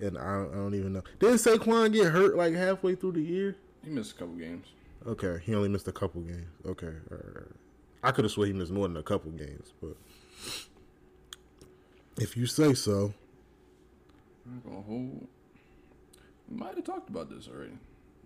[0.00, 1.02] and I don't, I don't even know.
[1.18, 3.56] Didn't Saquon get hurt like halfway through the year?
[3.82, 4.66] He missed a couple games.
[5.06, 6.48] Okay, he only missed a couple games.
[6.66, 7.52] Okay, all right, all right.
[8.02, 9.96] I could have sworn he missed more than a couple games, but
[12.20, 13.14] if you say so,
[14.46, 15.28] I'm gonna hold.
[16.50, 17.76] Might have talked about this already.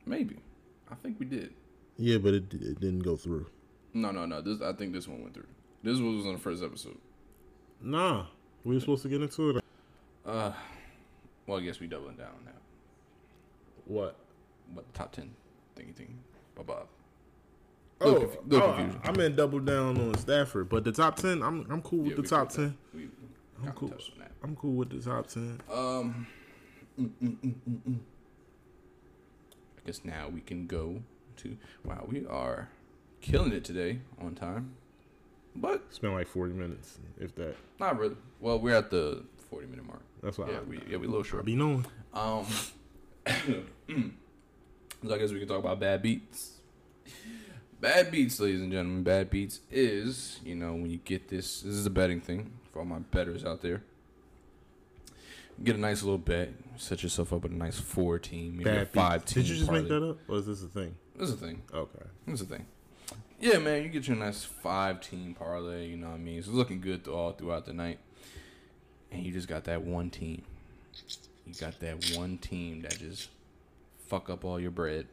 [0.07, 0.37] Maybe.
[0.91, 1.53] I think we did.
[1.97, 3.47] yeah, but it, it didn't go through.
[3.95, 4.41] No, no, no.
[4.41, 5.47] This I think this one went through.
[5.83, 6.99] This was on the first episode.
[7.81, 8.27] Nah,
[8.65, 9.65] we were supposed to get into it.
[10.27, 10.53] Uh,
[11.47, 12.51] well, I guess we doubling down now.
[12.53, 13.93] that.
[13.93, 14.17] What?
[14.75, 15.31] But the top ten
[15.77, 16.19] thingy thing.
[16.55, 16.75] Bye bye.
[18.03, 19.01] Oh, Little confu- little oh, confusion.
[19.05, 22.23] I meant double down on Stafford, but the top ten, I'm I'm cool with the
[22.23, 22.77] top ten.
[22.95, 23.09] We
[23.65, 23.93] I'm cool.
[24.43, 25.61] I'm cool with the top ten.
[25.73, 26.27] Um,
[27.01, 27.99] mm, mm, mm, mm, mm.
[29.79, 31.03] I guess now we can go
[31.39, 31.57] to.
[31.85, 32.69] Wow, we are
[33.21, 34.75] killing it today on time,
[35.57, 37.57] but It's been like 40 minutes, if that.
[37.79, 38.17] not really.
[38.41, 40.03] Well, we're at the forty minute mark.
[40.23, 40.51] That's why.
[40.51, 41.45] Yeah, I, we yeah we a little I short.
[41.45, 41.87] be knowing.
[42.13, 42.47] Um,
[43.27, 46.59] so I guess we can talk about bad beats.
[47.81, 49.03] Bad beats, ladies and gentlemen.
[49.03, 51.63] Bad beats is, you know, when you get this.
[51.63, 53.83] This is a betting thing for all my betters out there.
[55.63, 56.51] Get a nice little bet.
[56.79, 59.35] Set yourself up with a nice four team, maybe a five beats.
[59.35, 59.43] team.
[59.43, 60.95] Did you just make that up, or is this a thing?
[61.17, 61.63] This is a thing.
[61.73, 62.05] Okay.
[62.27, 62.67] This is a thing.
[63.39, 65.89] Yeah, man, you get your nice five team parlay.
[65.89, 66.39] You know what I mean?
[66.39, 67.99] It's looking good th- all throughout the night,
[69.11, 70.43] and you just got that one team.
[71.47, 73.29] You got that one team that just
[74.09, 75.07] fuck up all your bread.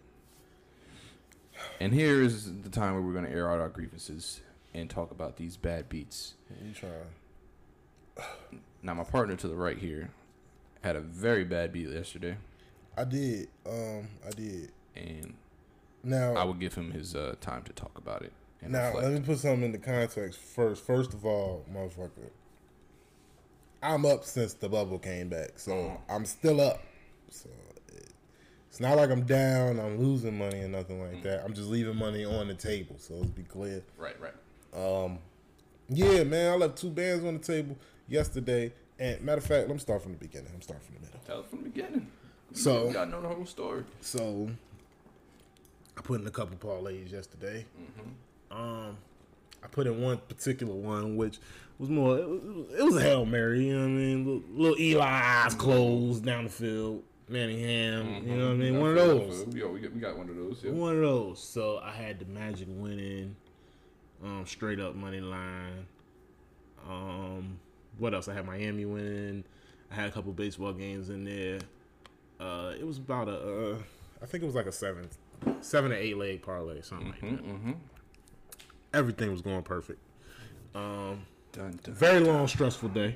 [1.79, 4.41] And here is the time where we're gonna air out our grievances
[4.73, 6.35] and talk about these bad beats.
[6.63, 6.91] You trying?
[8.83, 10.09] Now, my partner to the right here
[10.81, 12.37] had a very bad beat yesterday,
[12.95, 13.47] I did.
[13.65, 14.71] Um, I did.
[14.95, 15.33] and
[16.03, 18.31] Now, I will give him his uh, time to talk about it.
[18.61, 19.05] And now reflect.
[19.07, 20.83] let me put something into context first.
[20.83, 22.29] First of all, motherfucker,
[23.83, 25.97] I'm up since the bubble came back, so Uh-huh.
[26.15, 26.81] I'm still up.
[27.29, 27.49] So
[27.89, 28.07] it,
[28.69, 29.79] it's not like I'm down.
[29.79, 31.13] I'm losing money or nothing Mm.
[31.13, 31.43] like that.
[31.45, 32.95] I'm just leaving money on the table.
[32.97, 33.83] So let's be clear.
[33.97, 34.33] right, right.
[34.73, 35.19] Um,
[35.89, 38.73] yeah, man, I left two bands on the table yesterday.
[38.99, 40.49] And matter of fact, let me start from the beginning.
[40.53, 41.19] I'm starting from the middle.
[41.25, 42.07] Tell it from the beginning.
[42.53, 43.83] So- you gotta know the whole story.
[44.01, 44.49] So
[45.97, 47.65] I put in a couple parlays yesterday.
[47.79, 48.57] Mm-hmm.
[48.57, 48.97] Um,
[49.63, 51.39] I put in one particular one, which
[51.79, 52.17] was more.
[52.17, 53.65] It was, it was a hail mary.
[53.67, 54.43] You know what I mean?
[54.55, 57.03] Little, Eli eyes closed down the field.
[57.29, 58.25] Manningham.
[58.25, 58.79] You know what I mean?
[58.79, 59.43] One of those.
[59.43, 60.61] Got, we got, we got one of those.
[60.63, 60.71] Yeah.
[60.71, 61.43] One of those.
[61.43, 63.35] So I had the Magic winning,
[64.23, 65.87] um, straight up money line.
[66.89, 67.59] Um,
[67.97, 68.27] what else?
[68.27, 69.43] I had Miami winning.
[69.91, 71.59] I had a couple baseball games in there.
[72.39, 73.77] Uh, it was about a, uh,
[74.21, 75.07] I think it was like a seven,
[75.61, 77.43] seven to eight leg parlay, something like that.
[77.45, 77.71] Mm-hmm.
[78.93, 79.99] Everything was going perfect.
[80.75, 81.95] Um, Dun, dun.
[81.95, 83.15] very long, stressful day.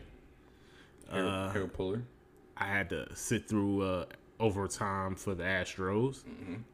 [1.11, 2.01] Hair, uh, hair puller.
[2.57, 4.05] I had to sit through uh,
[4.41, 6.23] overtime for the Astros.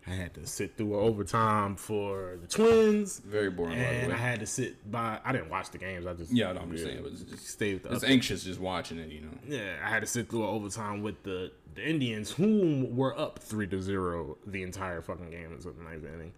[0.08, 3.20] I had to sit through overtime for the Twins.
[3.20, 4.14] Very boring, And.
[4.14, 5.20] I had to sit by.
[5.24, 6.08] I didn't watch the games.
[6.08, 7.94] I just yeah, no, I'm just saying, but it's just stayed with the.
[7.94, 9.10] it's anxious just watching it.
[9.10, 9.38] You know.
[9.48, 13.40] yeah, I had to sit through an overtime with the the Indians, who were up
[13.40, 16.34] three to zero the entire fucking game in the ninth inning.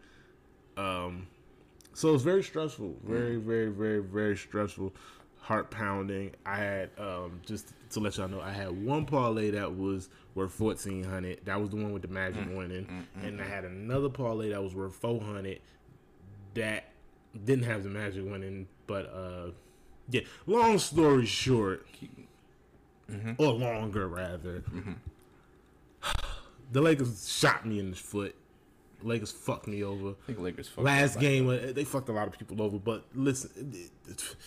[0.76, 1.28] Um,
[1.94, 4.94] so it's very stressful, very, very, very, very stressful,
[5.40, 6.32] heart pounding.
[6.46, 10.10] I had um, just to let y'all know, I had one parlay that was
[10.40, 11.46] worth fourteen hundred.
[11.46, 14.74] That was the one with the Magic winning, and I had another parlay that was
[14.74, 15.60] worth four hundred.
[16.56, 16.86] That
[17.46, 19.52] didn't have the Magic winning, but uh,
[20.10, 20.22] yeah.
[20.48, 21.86] Long story short,
[23.12, 23.34] mm-hmm.
[23.38, 24.64] or longer rather,
[26.72, 28.36] the Lakers shot me in the foot.
[29.02, 30.10] Lakers fucked me over.
[30.10, 32.78] I think Lakers fucked Last game, uh, they fucked a lot of people over.
[32.78, 33.90] But listen,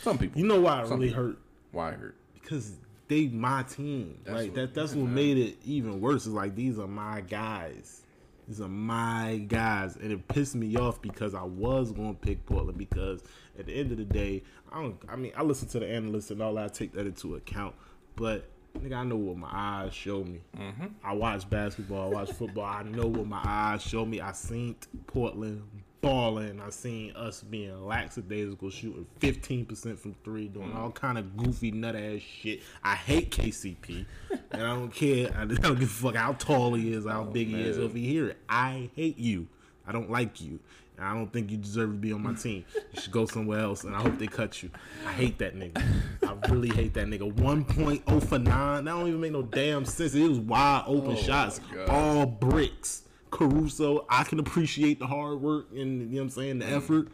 [0.02, 0.40] Some people.
[0.40, 1.24] you know why it Some really people.
[1.24, 1.38] hurt?
[1.70, 2.16] Why it hurt?
[2.34, 2.76] Because
[3.12, 4.18] they my team.
[4.24, 4.74] That's like what- that.
[4.74, 5.14] That's yeah, what man.
[5.14, 6.26] made it even worse.
[6.26, 8.02] Is like these are my guys.
[8.48, 12.44] These are my guys, and it pissed me off because I was going to pick
[12.44, 13.22] Portland because
[13.58, 14.96] at the end of the day, I don't.
[15.08, 16.64] I mean, I listen to the analysts and all that.
[16.64, 17.74] I take that into account,
[18.16, 18.48] but.
[18.78, 20.40] Nigga, I know what my eyes show me.
[20.56, 20.86] Mm-hmm.
[21.04, 22.04] I watch basketball.
[22.10, 22.64] I watch football.
[22.64, 24.18] I know what my eyes show me.
[24.18, 25.62] I seen Portland
[26.02, 26.60] balling.
[26.60, 30.76] I seen us being lackadaisical, shooting fifteen percent from three, doing mm.
[30.76, 32.62] all kind of goofy nut ass shit.
[32.84, 34.04] I hate KCP,
[34.50, 35.34] and I don't care.
[35.34, 37.78] I don't give a fuck how tall he is, how oh, big he is.
[37.78, 37.86] man.
[37.86, 39.48] If he hear it, I hate you.
[39.86, 40.60] I don't like you.
[40.98, 42.64] And I don't think you deserve to be on my team.
[42.92, 44.68] You should go somewhere else, and I hope they cut you.
[45.06, 45.82] I hate that nigga.
[46.22, 47.32] I really hate that nigga.
[47.32, 48.84] 1.0 for 9.
[48.84, 50.14] That don't even make no damn sense.
[50.14, 51.60] It was wide open oh, shots.
[51.88, 53.01] All bricks.
[53.32, 56.74] Caruso, I can appreciate the hard work and, you know what I'm saying, the mm-hmm.
[56.76, 57.08] effort.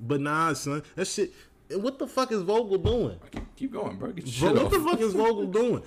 [0.00, 0.82] But nah, son.
[0.96, 1.32] That shit.
[1.70, 3.18] What the fuck is Vogel doing?
[3.30, 4.12] Keep, keep going, bro.
[4.12, 4.72] Get Bro, what off.
[4.72, 5.82] the fuck is Vogel doing?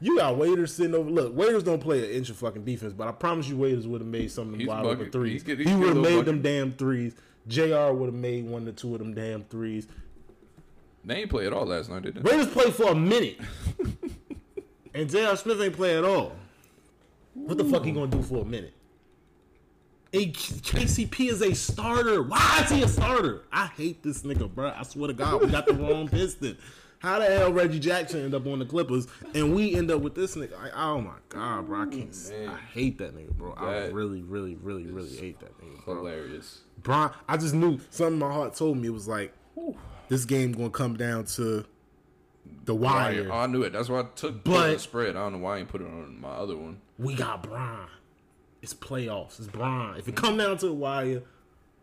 [0.00, 1.10] You got Waiters sitting over.
[1.10, 4.00] Look, Waiters don't play an inch of fucking defense, but I promise you, Waiters would
[4.00, 5.00] have made some of them He's wide bucket.
[5.00, 5.32] open threes.
[5.32, 7.14] He's get- he would have made little them damn threes.
[7.46, 7.92] Jr.
[7.92, 9.86] would have made one or two of them damn threes.
[11.04, 12.20] They ain't play at all last night, did they?
[12.20, 13.38] Raiders played for a minute,
[14.94, 15.36] and J.R.
[15.36, 16.32] Smith ain't play at all.
[17.34, 18.74] What the fuck he gonna do for a minute?
[20.14, 22.22] A KCP is a starter.
[22.22, 23.42] Why is he a starter?
[23.52, 24.72] I hate this nigga, bro.
[24.74, 26.56] I swear to God, we got the wrong piston.
[27.00, 30.14] How the hell Reggie Jackson end up on the Clippers and we end up with
[30.14, 30.60] this nigga?
[30.60, 31.82] Like, oh my God, bro.
[31.82, 32.30] I can't.
[32.30, 32.48] man.
[32.48, 33.52] I hate that nigga, bro.
[33.52, 35.96] I really, really, really, really hate that nigga, bro.
[35.96, 36.62] Hilarious.
[36.82, 39.32] Brian, I just knew something my heart told me it was like
[40.08, 41.64] this game gonna come down to
[42.64, 43.30] the wire.
[43.30, 43.74] I knew it.
[43.74, 45.10] That's why I took But- the spread.
[45.16, 46.80] I don't know why I ain't put it on my other one.
[46.98, 47.88] We got Brian.
[48.62, 49.38] It's playoffs.
[49.38, 49.98] It's Brian.
[49.98, 51.22] If it come down to the wire,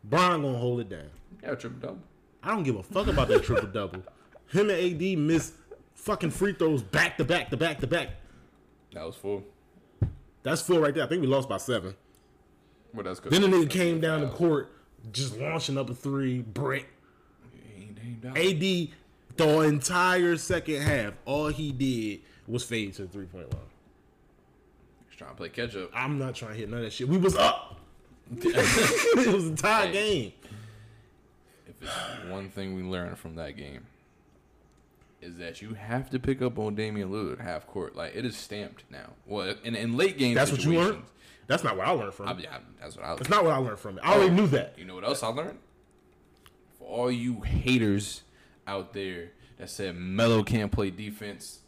[0.03, 1.09] Brian gonna hold it down.
[1.41, 1.99] Yeah, triple double.
[2.43, 4.03] I don't give a fuck about that triple double.
[4.51, 4.71] Him and
[5.01, 5.53] AD missed
[5.95, 8.09] fucking free throws back to back to back to back.
[8.93, 9.43] That was full.
[10.43, 11.03] That's four right there.
[11.03, 11.95] I think we lost by seven.
[12.93, 13.31] But that's good.
[13.31, 14.71] Then the nigga came down the court,
[15.11, 16.87] just launching up a three, brick.
[17.77, 18.37] Ain't- he ain't.
[18.37, 18.93] AD
[19.37, 23.61] the entire second half, all he did was fade to the three point line.
[25.17, 25.91] Trying to play catch up.
[25.93, 27.07] I'm not trying to hit none of that shit.
[27.07, 27.79] We was up.
[28.35, 29.91] it was a tie Hey.
[29.93, 30.33] game.
[31.67, 33.85] If it's one thing we learned from that game,
[35.21, 37.95] is that you have to pick up on Damian Lillard half court.
[37.95, 39.13] Like it is stamped now.
[39.25, 41.03] Well, in, in late game That's what you learned.
[41.47, 42.49] That's not what I learned from I, it.
[42.79, 43.15] that's what I.
[43.15, 44.03] That's not what I learned from it.
[44.03, 44.75] I already oh, knew that.
[44.77, 45.59] You know what else I learned?
[46.79, 48.23] For all you haters
[48.67, 51.59] out there that said Melo can't play defense,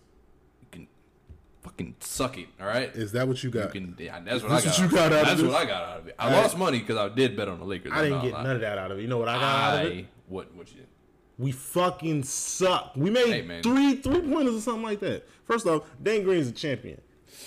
[1.68, 2.47] fucking suck it.
[2.59, 2.89] All right.
[2.95, 3.72] Is that what you You got?
[3.72, 3.95] can.
[3.99, 4.65] Yeah, that's what I got.
[4.65, 6.15] what you got out of That's what I got out of it.
[6.18, 6.41] I Hey.
[6.41, 7.91] lost money because I did bet on the Lakers.
[7.93, 9.01] I didn't get none of that out of it.
[9.01, 9.43] You know what I got
[9.80, 10.05] out of it?
[10.28, 10.88] What what you did?
[11.38, 12.93] We fucking suck.
[12.95, 15.28] We made Hey, three three pointers or something like that.
[15.45, 16.99] First off, Dan Green's a champion.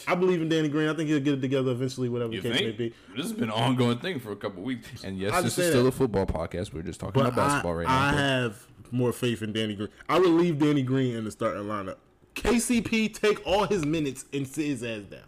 [0.06, 0.88] I believe in Danny Green.
[0.88, 2.88] I think he'll get it together eventually, whatever You the case may be.
[3.16, 5.02] This has been an ongoing thing for a couple weeks.
[5.02, 5.88] And yes, this is still that.
[5.88, 6.72] a football podcast.
[6.72, 8.08] We're just talking But about basketball I, right now.
[8.08, 9.88] I have more faith in Danny Green.
[10.08, 11.96] I would leave Danny Green in the starting lineup.
[12.42, 15.20] KCP take all his minutes and sit his ass down.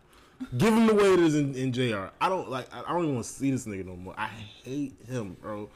[0.57, 2.07] Give him the way it is in, in JR.
[2.21, 2.73] I don't like.
[2.75, 4.15] I don't even want to see this nigga no more.
[4.17, 4.29] I
[4.65, 5.69] hate him, bro.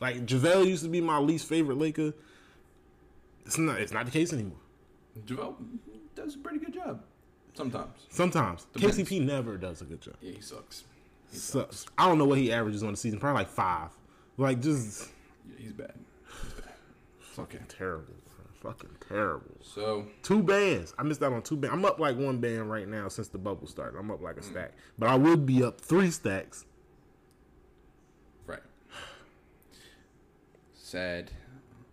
[0.00, 2.12] Like JaVale used to be my least favorite Laker.
[3.44, 3.80] It's not.
[3.80, 4.58] It's not the case anymore.
[5.26, 5.54] JaVale
[6.14, 7.02] does a pretty good job
[7.54, 8.06] sometimes.
[8.10, 8.98] Sometimes Depends.
[8.98, 10.14] KCP never does a good job.
[10.20, 10.84] Yeah, he sucks.
[11.30, 11.86] He Sucks.
[11.98, 13.18] I don't know what he averages on the season.
[13.18, 13.90] Probably like five.
[14.36, 15.08] Like just
[15.48, 15.94] Yeah, he's bad.
[16.42, 16.72] He's bad.
[17.30, 17.58] It's okay.
[17.68, 18.14] terrible.
[18.64, 19.56] Fucking terrible.
[19.62, 20.94] So Two bands.
[20.98, 21.74] I missed out on two bands.
[21.76, 23.98] I'm up like one band right now since the bubble started.
[23.98, 26.64] I'm up like a stack, but I would be up three stacks.
[28.46, 28.62] right.
[30.74, 31.30] Sad.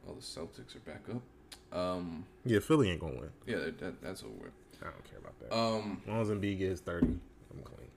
[0.07, 1.78] All the Celtics are back up.
[1.78, 2.26] Um.
[2.45, 3.30] Yeah, Philly ain't gonna win.
[3.45, 4.51] Yeah, that, that, that's over.
[4.82, 5.53] I don't care about that.
[5.55, 6.01] Um.
[6.03, 7.88] as long as Embiid gets thirty, I'm clean.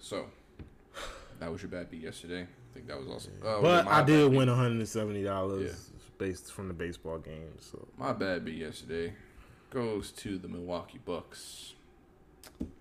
[0.00, 0.26] So
[1.38, 2.42] that was your bad beat yesterday.
[2.42, 3.32] I think that was awesome.
[3.44, 5.91] Uh, But I did win 170 dollars Yeah.
[6.22, 7.52] Based from the baseball game.
[7.58, 9.12] So My bad beat yesterday
[9.70, 11.74] goes to the Milwaukee Bucks.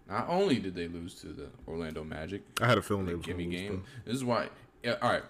[0.07, 3.17] Not only did they lose to the Orlando Magic, I had a feeling they the
[3.17, 3.83] was gonna gimme lose, game.
[4.05, 4.11] though.
[4.11, 4.49] This is why.
[4.83, 5.23] Yeah, all right.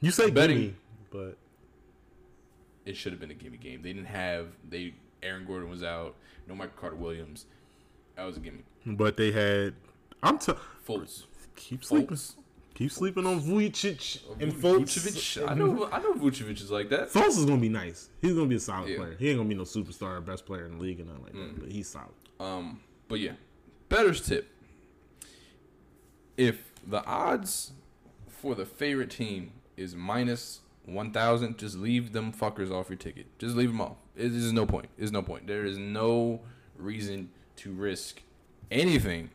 [0.00, 0.76] You say Betting- gimme,
[1.10, 1.36] but
[2.86, 3.82] It should have been a gimme game.
[3.82, 4.94] They didn't have they.
[5.22, 6.14] Aaron Gordon was out.
[6.46, 7.44] No Michael Carter Williams.
[8.16, 8.62] That was a gimme.
[8.86, 9.74] but they had.
[10.22, 10.52] I'm t-
[10.86, 11.24] Fultz.
[11.54, 12.16] keep sleeping.
[12.16, 12.36] Fultz.
[12.78, 14.96] Keep sleeping on Vujicic and Fultz.
[14.96, 15.50] Vucevic.
[15.50, 15.88] I know.
[15.90, 17.10] I know Vucevic is like that.
[17.10, 18.08] Fultz is gonna be nice.
[18.22, 18.98] He's gonna be a solid Yeah.
[18.98, 19.16] player.
[19.18, 21.32] He ain't gonna be no superstar or best player in the league and nothing like
[21.32, 21.60] that.
[21.60, 22.12] But he's solid.
[22.38, 23.32] Um, but yeah,
[23.88, 24.48] better's tip.
[26.36, 27.72] If the odds
[28.28, 33.26] for the favorite team is minus one thousand, just leave them fuckers off your ticket.
[33.40, 33.96] Just leave them off.
[34.14, 34.88] Is no point.
[34.96, 35.48] There's no point.
[35.48, 36.42] There is no
[36.76, 38.22] reason to risk
[38.70, 39.30] anything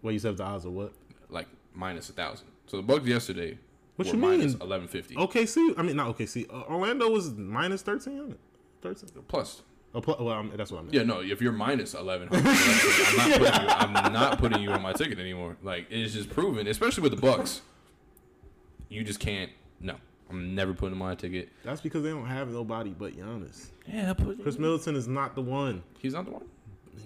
[0.00, 0.92] What you said the odds of what?
[1.28, 2.48] like minus a thousand.
[2.66, 3.58] So the Bucks yesterday
[3.96, 4.38] What were you mean?
[4.38, 5.74] minus eleven fifty OKC.
[5.78, 6.52] I mean not OKC.
[6.52, 8.36] Uh, Orlando was minus thirteen.
[8.82, 9.08] Thirteen.
[9.28, 9.62] plus.
[9.94, 10.94] Oh, well, I'm, that's what I meant.
[10.94, 11.22] Yeah, no.
[11.22, 13.46] If you're minus eleven, I'm not putting you.
[13.46, 15.56] I'm not putting you on my ticket anymore.
[15.62, 17.62] Like it's just proven, especially with the Bucks.
[18.88, 19.50] You just can't.
[19.80, 19.96] No,
[20.28, 21.48] I'm never putting on a ticket.
[21.64, 23.68] That's because they don't have nobody but Giannis.
[23.86, 25.82] Yeah, I'll put Khris Middleton is not the one.
[25.98, 26.44] He's not the one.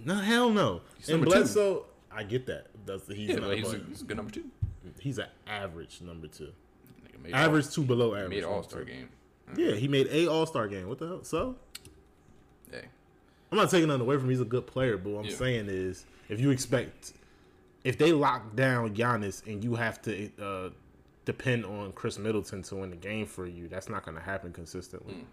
[0.04, 0.80] No, hell no.
[0.96, 1.42] He's and number two.
[1.42, 2.68] Bledsoe, I get that.
[2.86, 4.44] That's the, he's Yeah, he's, a, he's a good number two.
[5.00, 6.52] He's an average number two.
[7.32, 8.30] Average all, two below average.
[8.30, 9.08] made All Star game.
[9.56, 10.88] Yeah, he made a All Star game.
[10.88, 11.24] What the hell?
[11.24, 11.56] So
[12.70, 12.84] Hey,
[13.50, 14.30] I'm not taking nothing away from him.
[14.30, 15.36] He's a good player, but what I'm Yeah.
[15.36, 17.12] saying is, if you expect,
[17.84, 20.70] if they lock down Giannis and you have to uh,
[21.24, 24.52] depend on Khris Middleton to win the game for you, that's not going to happen
[24.52, 25.14] consistently.
[25.14, 25.24] Mm.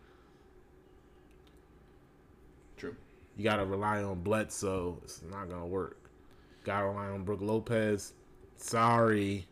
[2.77, 2.95] true.
[3.37, 4.99] You got to rely on Bledsoe.
[5.03, 6.09] It's not going to work.
[6.63, 8.13] Got to rely on Brook Lopez.
[8.57, 9.45] Sorry,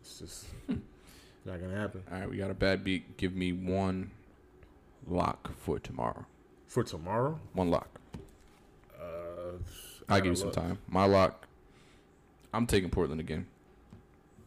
[0.00, 3.16] it's just not going to happen All right, we got a bad beat.
[3.16, 4.10] Give me one
[5.08, 6.24] lock for tomorrow.
[6.68, 7.38] for tomorrow.
[7.54, 7.88] One lock.
[9.00, 9.56] Uh,
[10.08, 10.54] I'll give you some look.
[10.56, 10.78] time.
[10.88, 11.46] My lock.
[12.54, 13.46] I'm taking Portland again.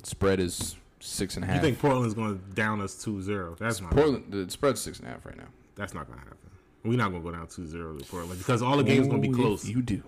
[0.03, 1.55] Spread is six and a half.
[1.55, 3.57] You think Portland's going to down us 2-0?
[3.57, 3.91] That's not.
[3.91, 4.25] Portland?
[4.31, 5.47] The spread's six and a half right now.
[5.75, 6.37] That's not gonna happen.
[6.85, 9.33] We're not gonna go down 2-0 to Portland because all the games gonna be Oh,
[9.33, 9.65] close.
[9.67, 10.03] You do.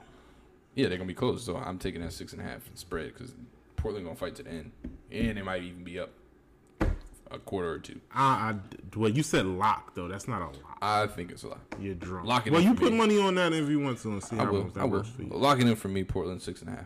[0.75, 1.43] Yeah, they're gonna be close.
[1.43, 3.33] So I'm taking that six and a half spread because
[3.87, 4.71] Portland gonna fight to the end,
[5.11, 6.09] and it might even be up
[7.31, 7.99] a quarter or two.
[8.13, 8.55] I, I,
[8.97, 10.07] well, you said lock though.
[10.07, 10.77] That's not a lock.
[10.81, 11.59] I think it's a lot.
[11.79, 12.27] You're drunk.
[12.27, 12.97] Lock it well, in you put me.
[12.97, 14.63] money on that if you want to and see I how will.
[14.65, 14.91] much that I will.
[14.99, 15.29] works for you.
[15.29, 16.03] Lock it in for me.
[16.03, 16.85] Portland six and a half.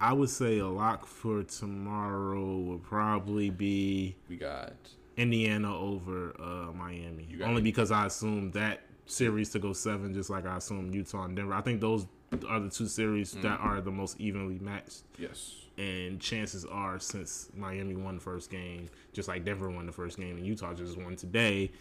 [0.00, 4.72] I would say a lock for tomorrow would probably be We got
[5.16, 7.28] Indiana over uh, Miami.
[7.44, 7.64] Only it.
[7.64, 11.54] because I assume that series to go seven, just like I assume Utah and Denver.
[11.54, 12.06] I think those
[12.48, 13.42] are the two series Mm.
[13.42, 15.02] that are the most evenly matched.
[15.18, 15.63] yes.
[15.76, 20.18] And chances are, since Miami won the first game, just like Denver won the first
[20.18, 21.72] game, and Utah just won today,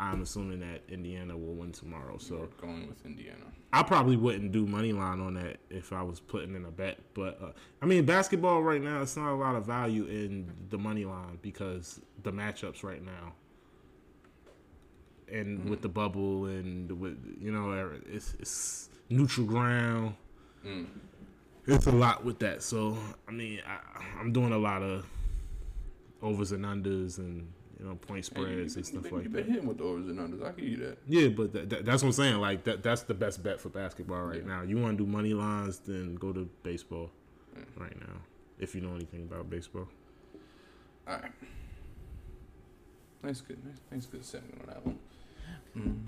[0.00, 2.16] I'm assuming that Indiana will win tomorrow.
[2.16, 3.44] So Going with Indiana.
[3.72, 6.98] I probably wouldn't do money line on that if I was putting in a bet.
[7.12, 7.50] But uh,
[7.82, 11.38] I mean, basketball right now, it's not a lot of value in the money line
[11.42, 13.34] because the matchups right now,
[15.30, 15.70] and mm-hmm.
[15.70, 20.14] with the bubble and with you know, er, it's, it's neutral ground.
[20.66, 20.86] Mm.
[21.72, 22.62] It's a lot with that.
[22.62, 22.96] So
[23.28, 23.78] I mean, I,
[24.20, 25.06] I'm doing a lot of
[26.22, 29.32] overs and unders and you know point Hey, you, spreads and stuff like you that.
[29.32, 30.46] been hitting with the overs and unders.
[30.46, 30.98] I give you that.
[31.08, 32.36] Yeah, but that, that, that's what I'm saying.
[32.38, 34.48] Like that, that's the best bet for basketball right Yeah.
[34.56, 34.62] now.
[34.62, 37.10] You want to do money lines, then go to baseball
[37.76, 38.14] right now.
[38.58, 39.88] If you know anything about baseball,
[41.08, 41.32] All right.
[43.22, 44.98] Nice, good, nice, nice, good segment on that one.
[45.76, 46.00] Mm.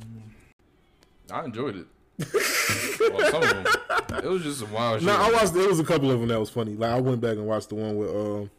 [1.30, 1.86] I enjoyed it.
[3.12, 3.66] Well, some of them.
[4.25, 5.07] It was just some wild shit.
[5.07, 5.55] No, I watched.
[5.55, 6.75] There was a couple of them that was funny.
[6.75, 8.51] Like I went back and watched the one with um,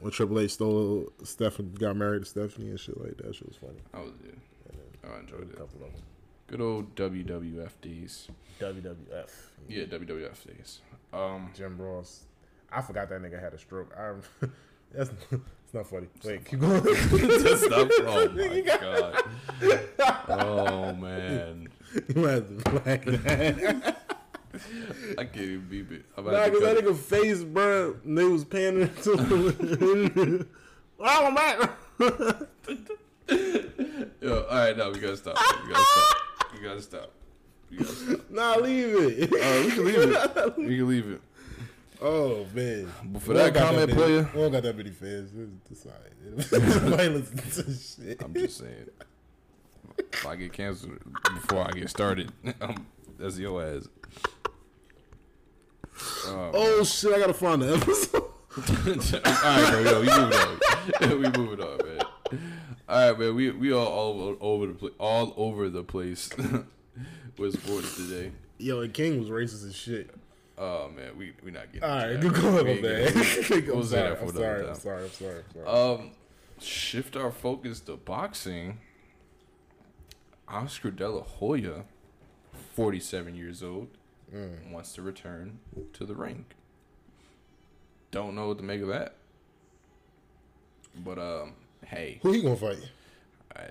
[0.00, 3.34] when Triple H stole Stephanie, got married to Stephanie and shit like that.
[3.34, 3.80] Shit was funny.
[3.92, 5.10] I was, yeah.
[5.14, 5.50] I enjoyed A it.
[5.58, 6.02] couple of them.
[6.46, 8.28] Good old WWF days.
[8.60, 9.30] WWF.
[9.68, 10.80] Yeah, WWF days.
[11.12, 12.24] Um, Jim Ross.
[12.70, 13.92] I forgot that nigga had a stroke.
[13.96, 14.12] I,
[14.92, 16.06] that's it's not funny.
[16.24, 16.82] Wait, keep going.
[16.82, 19.24] that's not, oh my god.
[20.28, 21.68] Oh man,
[22.14, 24.00] you have to flag that.
[25.18, 26.04] I can't even beep it.
[26.16, 30.48] I'm Nah, cause that nigga face, bro, they was pandering to him.
[31.00, 31.70] oh, I'm back.
[34.20, 35.36] Yo, all right, now we gotta stop.
[35.66, 36.52] We gotta stop.
[36.52, 37.10] We gotta stop.
[37.70, 38.30] We gotta stop.
[38.30, 39.32] nah, leave it.
[39.32, 40.56] All right, we can leave it.
[40.56, 41.20] We can leave it.
[42.06, 42.92] Oh man.
[43.04, 45.32] But for We that comment, many- player, we don't got that many fans.
[46.52, 48.22] Nobody listens to shit.
[48.22, 48.88] I'm just saying.
[50.12, 50.98] If I get canceled
[51.34, 52.30] before I get started,
[52.60, 52.86] um,
[53.18, 53.88] that's your ass.
[56.28, 57.14] Um, Oh shit!
[57.14, 58.22] I gotta find the episode.
[58.54, 59.82] all right, bro.
[59.82, 61.22] Yo, we moving on.
[61.22, 62.06] we moving on, man.
[62.88, 63.34] All right, man.
[63.34, 66.28] We we all all over, over the place, all over the place
[67.38, 68.32] with sports today.
[68.58, 70.10] Yo, and King was racist as shit.
[70.56, 71.88] Oh man, we we not getting.
[71.88, 72.42] All right, into good that.
[72.52, 73.06] going, We ain't man.
[73.16, 73.70] I'm sorry.
[73.70, 74.16] I'm sorry.
[74.16, 74.64] I'm sorry.
[74.68, 75.04] I'm sorry.
[75.04, 75.66] I'm sorry.
[75.66, 76.10] Um,
[76.60, 78.78] shift our focus to boxing.
[80.46, 81.84] Oscar De La Hoya,
[82.74, 83.88] 47 years old,
[84.34, 84.70] Mm.
[84.72, 85.58] wants to return
[85.94, 86.44] to the ring.
[88.10, 89.14] Don't know what to make of that.
[91.04, 91.52] But um,
[91.86, 92.78] hey, Who he gonna fight?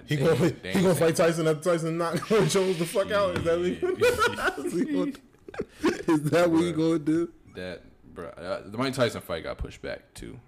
[0.08, 3.12] He they- gonna they he gonna fight Tyson after Tyson knock Roy Jones the fuck
[3.12, 3.38] out?
[3.38, 5.14] Is that what he,
[5.60, 7.32] is he gonna- is that what he gonna do?
[7.56, 7.82] that,
[8.14, 8.28] bro.
[8.30, 10.40] Uh, the Mike Tyson fight got pushed back too.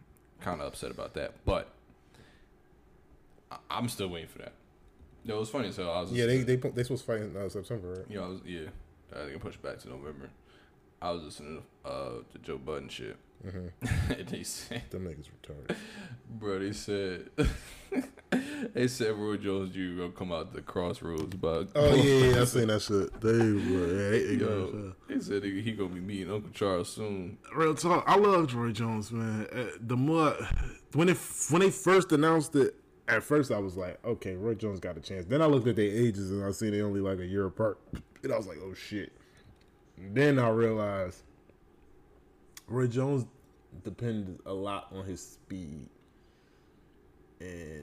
[0.42, 1.70] Kind of upset about that, but
[3.52, 4.54] I, I'm still waiting for that.
[5.24, 5.72] No, it was funny.
[5.72, 8.06] So I was Yeah, they they they supposed to fight in uh, September, right?
[8.10, 8.60] You know, I was, yeah,
[9.14, 10.30] uh, they can push back to November.
[11.02, 14.12] I was listening to uh, the Joe Budden shit, Mm-hmm.
[14.14, 15.76] and they said, Them niggas retarded.
[16.30, 17.30] bro, they said,
[18.74, 20.00] they said Roy Jones Jr.
[20.02, 23.22] gonna come out the crossroads, but Oh yeah, yeah, I seen that shit.
[23.22, 27.38] They were yeah, they yo, they said he, he gonna be meeting Uncle Charles soon.
[27.56, 28.04] Real talk.
[28.08, 29.48] I love Roy Jones, man.
[29.54, 30.36] Uh, the more
[30.94, 31.18] when it
[31.50, 32.76] when they first announced it,
[33.08, 35.26] At first, I was like, okay, Roy Jones got a chance.
[35.26, 37.78] Then I looked at their ages and I seen they only like a year apart,
[38.24, 39.12] and I was like, oh shit.
[39.98, 41.22] Then I realized
[42.68, 43.26] Roy Jones
[43.84, 45.88] depended a lot on his speed,
[47.40, 47.75] and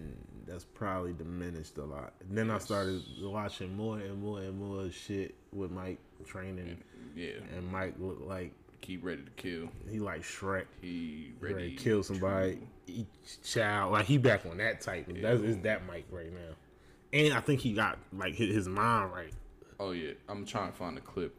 [0.53, 2.12] that's probably diminished a lot.
[2.28, 6.76] And then I started watching more and more and more shit with Mike training,
[7.16, 9.68] Yeah, and Mike looked like keep ready to kill.
[9.90, 10.66] he like Shrek.
[10.82, 13.07] He He ready, ready to kill somebody, eat
[13.42, 13.92] child.
[13.92, 15.07] Like he back on that type.
[15.09, 16.55] That's is that Mike right now.
[17.14, 19.32] And I think he got like his, his mind right.
[19.80, 21.34] Oh yeah, I'm trying to find the clip.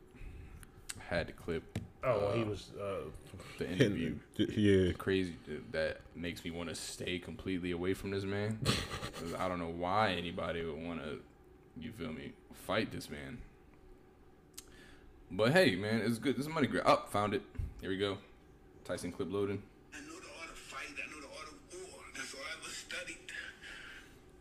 [0.99, 1.77] I had the clip.
[2.05, 3.09] Oh, uh, he was uh,
[3.57, 4.15] the interview.
[4.37, 4.87] yeah.
[4.87, 5.35] the crazy
[5.71, 8.59] that makes me want to stay completely away from this man.
[8.65, 11.19] 'Cause I don't know why anybody would want to,
[11.79, 12.33] you feel me,
[12.67, 13.37] fight this man.
[15.31, 16.35] But hey, man, it's good.
[16.35, 16.85] This is money grab.
[16.87, 17.41] Up, found it.
[17.81, 18.17] Here we go.
[18.85, 19.63] Tyson clip loading.
[19.93, 20.91] I know the art of fight.
[20.93, 21.99] I know the art of war.
[22.13, 23.23] That's all I ever studied.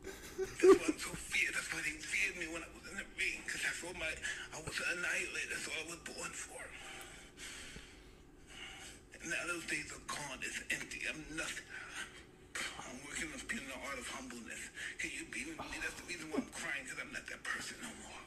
[0.04, 1.54] That's why I'm so feared.
[1.54, 3.38] That's why they feared me when I was in the ring.
[3.46, 4.10] Because that's all my,
[4.52, 5.48] I was an annihilator.
[5.54, 6.60] That's all I was born for.
[9.32, 10.38] And now those days are gone.
[10.44, 11.00] It's empty.
[11.08, 11.64] I'm nothing.
[12.84, 14.60] I'm working on being the art of humbleness.
[15.00, 15.80] Can you be with me?
[15.80, 16.84] That's the reason why I'm crying.
[16.84, 18.20] Because I'm not that person no more.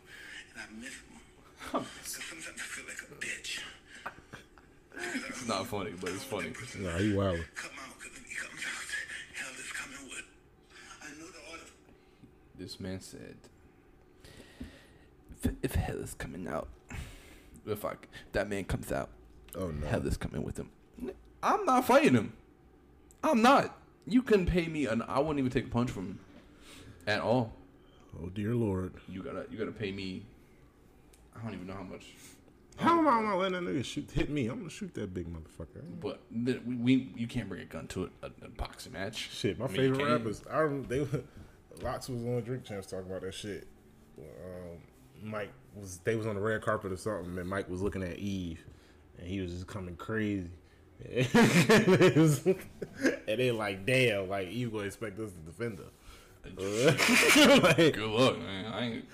[0.49, 1.21] And I miss him.
[1.61, 3.61] Because sometimes I feel like a bitch.
[5.29, 6.49] It's not funny, but it's funny.
[6.79, 7.37] Nah, he wild.
[7.53, 8.89] Come out, because if he comes out,
[9.37, 10.25] hell is coming with.
[11.03, 11.71] I know the art of
[12.57, 13.35] This man said,
[15.43, 16.69] if, if hell is coming out,
[17.67, 17.93] if I,
[18.31, 19.09] that man comes out,
[19.53, 19.85] Oh no.
[19.87, 20.69] hell is coming with him.
[21.43, 22.33] I'm not fighting him.
[23.23, 23.77] I'm not.
[24.07, 26.19] You couldn't pay me, and I wouldn't even take a punch from him
[27.07, 27.53] at all.
[28.21, 28.93] Oh dear lord.
[29.07, 30.23] You gotta, you gotta pay me.
[31.35, 32.13] I don't even know how much,
[32.77, 34.47] How am I not letting that nigga shoot hit me?
[34.47, 35.81] I'm gonna shoot that big motherfucker.
[35.99, 39.29] but th- we, we you can't bring a gun to a, a, boxing match.
[39.31, 40.41] Shit, my I mean, you favorite rappers.
[40.49, 40.87] I don't.
[40.87, 40.99] They
[41.81, 43.67] LOX was on Drink Champs talking about that shit.
[44.17, 44.77] Um,
[45.21, 45.99] Mike was.
[46.03, 48.63] They was on the red carpet or something, and Mike was looking at Eve,
[49.19, 50.49] and he was just coming crazy.
[53.27, 55.85] And they like, damn, like you gonna expect us to defend her.
[56.55, 58.65] Like, Good luck, man.
[58.71, 59.05] I ain't.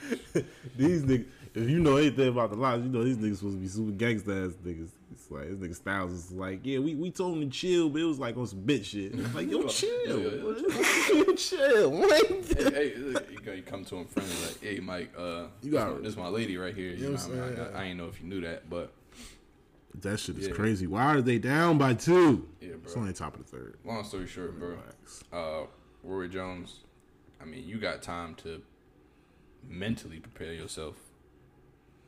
[0.77, 1.25] these niggas,
[1.55, 3.91] if you know anything about the LOX, you know these niggas supposed to be super
[3.91, 4.89] gangsta ass niggas.
[5.13, 8.01] It's like this nigga Styles is like, yeah, we, we told him to chill, but
[8.01, 9.13] it was like on some bitch shit.
[9.13, 11.33] It's like, yo, chill, Yeah.
[11.35, 12.09] chill.
[12.09, 13.15] Hey, hey, you,
[13.55, 16.27] you come to him friendly like, hey, Mike, uh, You this, got- my, this my
[16.27, 16.91] lady right here.
[16.91, 17.55] You know know, what I'm I, mean?
[17.55, 17.67] saying?
[17.73, 18.91] I, I, I ain't know if you knew that, but
[19.99, 20.53] That shit is Yeah.
[20.53, 20.87] crazy.
[20.87, 22.47] Why are they down by two?
[22.61, 23.77] Yeah, It's only top of the third.
[23.83, 24.69] long story short, bro.
[24.69, 25.23] Relax.
[25.31, 25.65] Uh,
[26.03, 26.79] Rory Jones.
[27.41, 28.61] I mean, you got time to
[29.67, 30.95] mentally prepare yourself.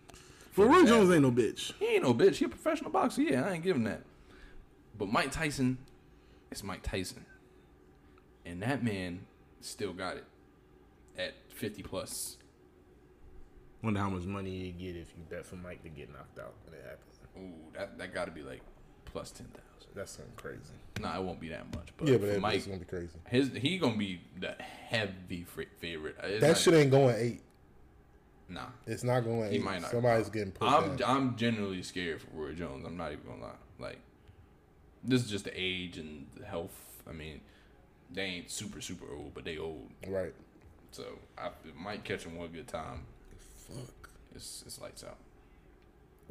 [0.09, 0.17] But
[0.55, 0.85] for Roy.
[0.85, 1.73] Jones ain't no bitch.
[1.79, 2.35] He ain't no bitch.
[2.35, 3.21] He a professional boxer.
[3.23, 4.03] Yeah, I ain't giving that.
[4.97, 5.79] But Mike Tyson,
[6.51, 7.25] it's Mike Tyson,
[8.45, 9.25] and that man
[9.61, 10.25] still got it
[11.17, 12.37] at fifty plus.
[13.81, 16.53] Wonder how much money you get if you bet for Mike to get knocked out
[16.65, 17.12] when it happens.
[17.37, 18.61] Ooh, that that got to be like
[19.05, 19.91] plus ten thousand.
[19.95, 20.59] That's something crazy.
[20.99, 21.89] Nah, it won't be that much.
[21.97, 23.17] But Yeah, but that, Mike, it's gonna be crazy.
[23.29, 25.45] his he gonna be the heavy
[25.79, 26.15] favorite.
[26.23, 27.41] It's That shit ain't going eight.
[28.49, 29.63] Nah, It's not going he eight.
[29.63, 29.91] might not.
[29.91, 31.17] Somebody's getting put I'm down.
[31.17, 32.85] I'm genuinely scared for Roy Jones.
[32.85, 33.51] I'm not even gonna lie.
[33.79, 33.99] Like,
[35.03, 36.75] this is just the age and the health.
[37.07, 37.41] I mean,
[38.11, 39.89] they ain't super super old, but they old.
[40.07, 40.33] Right.
[40.91, 41.03] So
[41.37, 43.05] I it might catch him one good time.
[43.67, 44.09] Fuck.
[44.35, 45.17] It's it's lights out.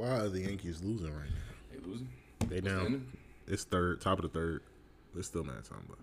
[0.03, 1.55] Why are the Yankees losing right now?
[1.71, 2.09] They losing.
[2.49, 2.87] They What's down.
[2.87, 3.13] ending?
[3.47, 4.63] It's third, top of the third.
[5.17, 5.99] It's still mad time, but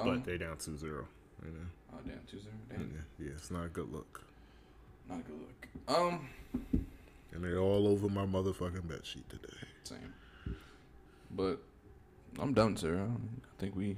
[0.00, 0.82] Um, but they down 2-0
[1.44, 1.60] right now.
[1.94, 2.52] oh damn, two zero.
[2.72, 4.20] Yeah, Damn, yeah, it's not a good look.
[5.08, 5.96] not a good look.
[5.96, 6.28] Um,
[7.32, 9.46] And they're all over my motherfucking bed sheet today.
[9.84, 10.14] same.
[11.30, 11.60] But
[12.40, 12.98] I'm done, sir.
[13.08, 13.96] I think we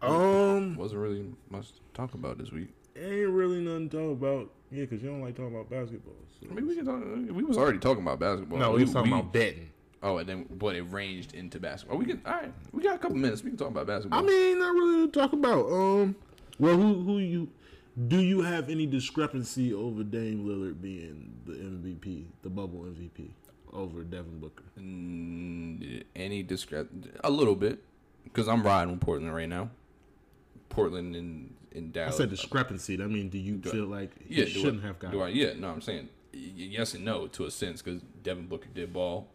[0.00, 2.68] Um, wasn't really much to talk about this week.
[2.96, 4.50] ain't really nothing to talk about.
[4.70, 6.14] Yeah, because you don't like talking about basketball.
[6.40, 7.02] so- I mean, we can talk.
[7.36, 8.58] We was already talking about basketball.
[8.58, 9.70] no, we was talking about betting.
[10.02, 11.98] Oh, and then but it ranged into basketball.
[11.98, 12.22] We can.
[12.24, 13.42] All right, we got a couple minutes.
[13.44, 14.20] We can talk about basketball.
[14.20, 15.66] I mean, not really to talk about.
[15.70, 16.14] Um,
[16.58, 17.48] well, who who you
[18.08, 23.28] do you have any discrepancy over Dame Lillard being the MVP, the bubble MVP,
[23.74, 24.64] over Devin Booker?
[24.78, 26.88] Mm, any discret
[27.22, 27.82] a little bit
[28.24, 29.68] because I'm riding with Portland right now.
[30.70, 32.14] Portland and in Dallas.
[32.14, 32.94] I said discrepancy.
[33.02, 35.12] I mean, do you Do I- feel like he yeah, shouldn't I, have got?
[35.12, 35.28] Do I?
[35.28, 39.28] Yeah, no, I'm saying yes and no to a sense because Devin Booker did ball,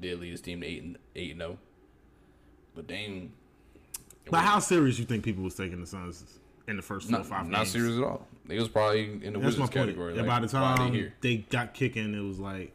[0.00, 1.58] did lead his team to eight and eight and zero,
[2.74, 3.32] but Dame.
[4.30, 6.24] But how serious you think people was taking the Suns
[6.66, 7.70] in the first four or Not, five not games?
[7.70, 8.26] serious at all.
[8.46, 10.12] They was probably in the That's Wizards category.
[10.18, 12.72] and like, by the time they they got kicking, it was like,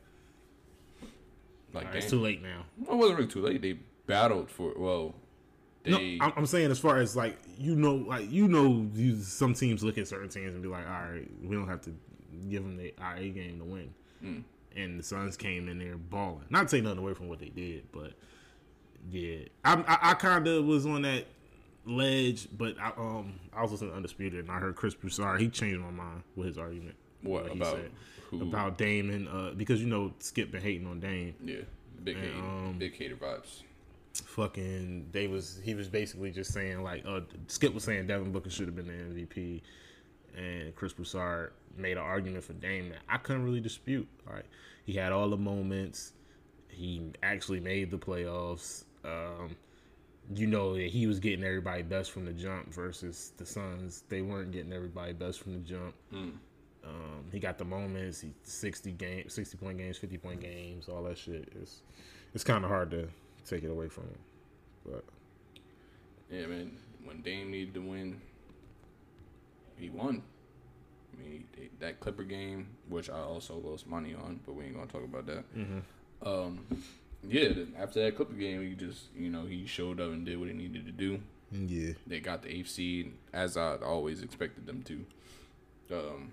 [1.74, 2.66] like right, it's too late now.
[2.78, 3.62] Well, it wasn't really too late.
[3.62, 5.16] They battled for well.
[5.90, 9.18] No, They I'm, I'm saying as far as like you know, like you know, you,
[9.22, 11.96] some teams look at certain teams and be like, all right, we don't have to
[12.50, 13.94] give them the our A game to win.
[14.24, 14.44] Mm.
[14.76, 16.46] And the Suns came in there balling.
[16.50, 18.14] Not to take nothing away from what they did, but
[19.12, 21.26] yeah, I I, I kind of was on that
[21.86, 25.42] ledge, but I um I was listening to Undisputed and I heard Chris Broussard.
[25.42, 26.96] He changed my mind with his argument.
[27.22, 27.92] What, he about said
[28.30, 28.42] who?
[28.44, 31.34] about Dame and uh because you know Skip been hating on Dame.
[31.44, 31.58] yeah,
[32.04, 33.64] big And, hater, um, big hater vibes.
[34.14, 38.50] Fucking they was he was basically just saying like uh Skip was saying Devin Booker
[38.50, 39.62] should have been the MVP
[40.36, 44.08] and Chris Broussard made an argument for Dame that I couldn't really dispute.
[44.28, 44.46] All right.
[44.86, 46.14] He had all the moments.
[46.70, 48.86] He actually made the playoffs.
[49.06, 49.56] Um
[50.36, 54.04] you know that he was getting everybody best from the jump versus the Suns.
[54.10, 55.96] They weren't getting everybody best from the jump.
[56.84, 58.22] Um, he got the moments.
[58.22, 61.52] He sixty game, sixty point games, fifty point games, all that shit.
[61.60, 61.82] It's
[62.34, 63.08] it's kind of hard to
[63.50, 64.20] take it away from him.
[64.86, 65.04] But
[66.30, 66.72] Yeah, man.
[67.04, 68.22] When Dame needed to win,
[69.78, 70.22] he won.
[71.14, 71.46] I mean,
[71.80, 75.26] that Clipper game, which I also lost money on, but we ain't gonna talk about
[75.26, 75.44] that.
[76.22, 76.66] Um,
[77.28, 80.50] yeah, after that Clipper game, he just, you know, he showed up and did what
[80.50, 81.20] he needed to do.
[81.52, 81.94] Yeah.
[82.06, 85.06] They got the eighth seed, as I always expected them to.
[85.92, 86.32] Um,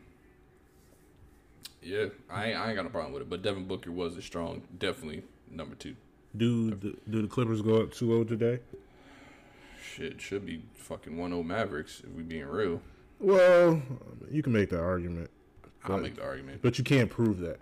[1.83, 3.31] yeah, I ain't, I ain't got a problem with it.
[3.31, 5.97] But Devin Booker was a strong, definitely number two.
[6.39, 8.61] Do the, do the Clippers go up 2-0 today?
[9.83, 12.83] Shit, should be fucking 1 0 Mavericks if we being real.
[13.19, 13.81] Well,
[14.31, 15.31] you can make that argument,
[15.85, 16.61] I'll make the argument.
[16.63, 17.61] but you can't prove that.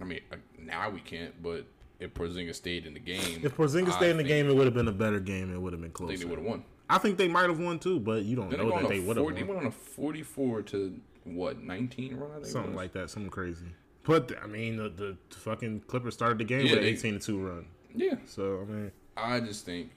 [0.00, 1.66] I mean, uh, now we can't, but
[2.00, 4.64] if Porzingis stayed in the game, If Porzingis I stayed in the game, it would
[4.64, 5.52] have been a better game.
[5.54, 6.28] It would have been I think they closer.
[6.28, 6.64] would have won.
[6.88, 9.24] I think they might have won too, but you don't know that they would have
[9.24, 12.42] 40, they went on a forty-four to what nineteen run?
[12.42, 12.76] I Something was.
[12.76, 13.66] like that, something crazy.
[14.04, 17.20] But I mean, the, the fucking Clippers started the game Yeah, with an eighteen to
[17.20, 17.66] two run.
[17.94, 19.90] Yeah, So I mean, I just think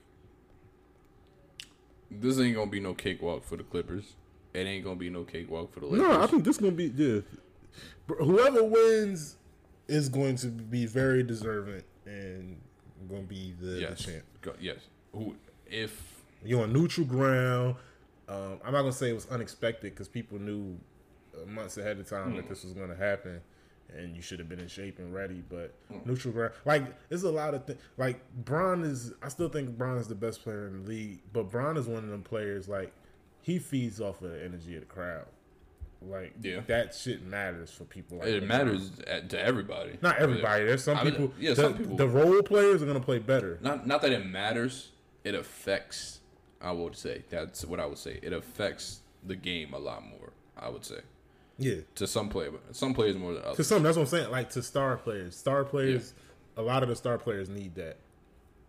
[2.09, 4.13] this ain't gonna be no cakewalk for the Clippers.
[4.53, 6.07] It ain't gonna be no cakewalk for the Lakers.
[6.07, 7.19] no, I think this gonna be yeah.
[8.07, 9.35] Whoever wins
[9.87, 12.57] is going to be very deserving and
[13.09, 14.23] going to be the, the yes, champ.
[14.41, 14.77] Go- yes.
[15.13, 15.35] Who
[15.65, 17.75] if You're on neutral ground.
[18.29, 20.77] Um, I'm not gonna say it was unexpected because people knew
[21.45, 23.39] months ahead of time that this was gonna happen,
[23.95, 25.43] and you should have been in shape and ready.
[25.49, 25.99] But Hmm.
[26.05, 27.79] neutral ground, like there's a lot of things.
[27.97, 31.49] Like Bron is, I still think Bron is the best player in the league, but
[31.51, 32.91] Bron is one of them players like
[33.41, 35.25] he feeds off of the energy of the crowd.
[36.01, 36.59] Like Yeah.
[36.67, 38.19] that shit matters for people.
[38.19, 39.97] Like it matters at, to everybody?
[40.01, 40.65] Not everybody.
[40.65, 41.33] There's some I mean, people.
[41.39, 43.57] yeah, the, some people- The role players are gonna play better.
[43.61, 44.91] Not not that it matters.
[45.23, 46.19] It affects.
[46.61, 48.19] I would say that's what I would say.
[48.21, 50.31] It affects the game a lot more.
[50.55, 50.99] I would say
[51.57, 51.75] Yeah.
[51.95, 53.57] to some player, some players more than others.
[53.57, 54.31] To some, that's what I'm saying.
[54.31, 56.13] Like to star players, star players,
[56.55, 57.97] a lot of the star players need that.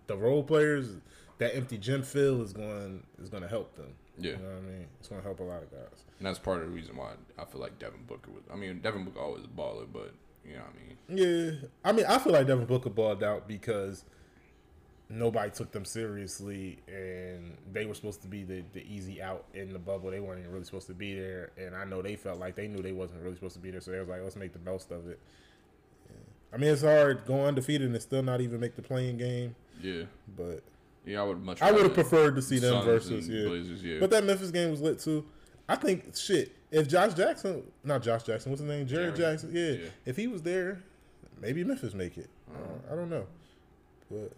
[0.07, 0.97] The role players,
[1.39, 3.93] that empty gym feel is going is going to help them.
[4.18, 4.32] Yeah.
[4.32, 4.86] you know what I mean.
[4.99, 6.05] It's going to help a lot of guys.
[6.18, 8.43] And that's part of the reason why I feel like Devin Booker was.
[8.53, 10.12] I mean, Devin Booker always a baller, but
[10.45, 11.59] you know what I mean.
[11.61, 14.05] Yeah, I mean, I feel like Devin Booker balled out because
[15.11, 19.72] nobody took them seriously, and they were supposed to be the, the easy out in
[19.72, 20.11] the bubble.
[20.11, 22.68] They weren't even really supposed to be there, and I know they felt like they
[22.68, 24.59] knew they wasn't really supposed to be there, so they was like, let's make the
[24.70, 25.18] most of it.
[26.06, 26.16] Yeah.
[26.54, 30.04] I mean, it's hard going undefeated and still not even make the playing game, Yeah,
[30.36, 30.62] but
[31.06, 31.62] yeah, I would much.
[31.62, 33.46] I would have preferred to see them versus yeah.
[33.46, 33.82] Blazers.
[33.82, 35.24] Yeah, But that Memphis game was lit too.
[35.68, 36.54] I think shit.
[36.70, 38.86] If Josh Jackson, not Josh Jackson, what's his name?
[38.86, 39.16] Jared Jaren.
[39.16, 39.50] Jackson.
[39.54, 39.70] Yeah.
[39.84, 39.88] Yeah.
[40.04, 40.82] If he was there,
[41.40, 42.28] maybe Memphis make it.
[42.54, 43.26] Uh, I don't know,
[44.11, 44.32] but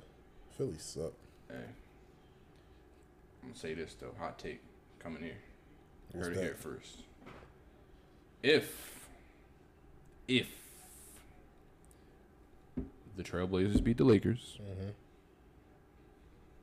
[0.60, 1.12] Philly suck.
[1.48, 4.12] hey, I'm gonna say this though.
[4.18, 4.60] Hot take
[4.98, 5.38] coming here.
[6.12, 7.04] What's Heard it here first.
[8.42, 9.08] If,
[10.28, 10.48] if
[13.16, 14.90] the Trailblazers beat the Lakers, Mm-hmm.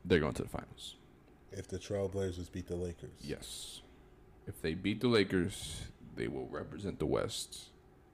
[0.06, 0.96] they're going to the finals.
[1.52, 3.82] If the Trailblazers beat the Lakers, Yes.
[4.46, 5.82] If they beat the Lakers,
[6.16, 7.70] they will represent the West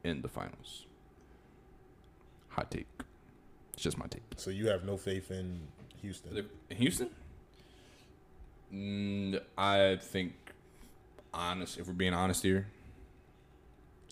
[0.06, 0.86] in the finals.
[2.52, 2.88] Hot take.
[3.74, 4.22] It's just my take.
[4.38, 5.62] So you have no faith in
[6.02, 6.46] Houston.
[6.70, 7.10] In Houston?
[8.74, 10.34] Mm, I think,
[11.34, 12.68] honest, if we're being honest here,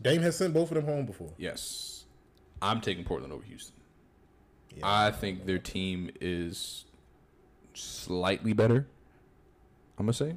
[0.02, 1.32] Dame has sent both of them home before.
[1.38, 1.98] yes.
[2.64, 3.74] I'm taking Portland over Houston.
[4.76, 4.84] Yeah.
[4.86, 6.86] I think their team is
[7.74, 8.86] slightly better.
[9.98, 10.36] I'm going to say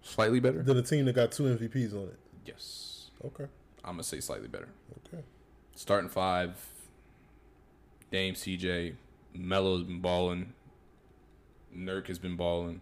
[0.00, 0.62] slightly better.
[0.62, 2.18] Than a team that got two MVPs on it.
[2.46, 3.10] yes.
[3.22, 3.44] Okay.
[3.84, 4.68] I'm going to say slightly better.
[5.12, 5.22] Okay.
[5.74, 6.56] starting five.
[8.16, 8.94] Dame, CJ,
[9.34, 10.54] Melo's been balling.
[11.76, 12.80] Nurk has been balling.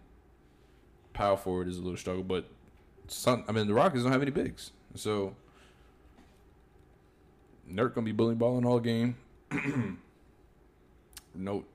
[1.11, 2.45] Power forward is a little struggle, but
[3.09, 3.43] some.
[3.45, 5.35] I mean, the Rockets don't have any bigs, so
[7.69, 9.17] Nurk gonna be bullying balling all game.
[11.35, 11.65] no,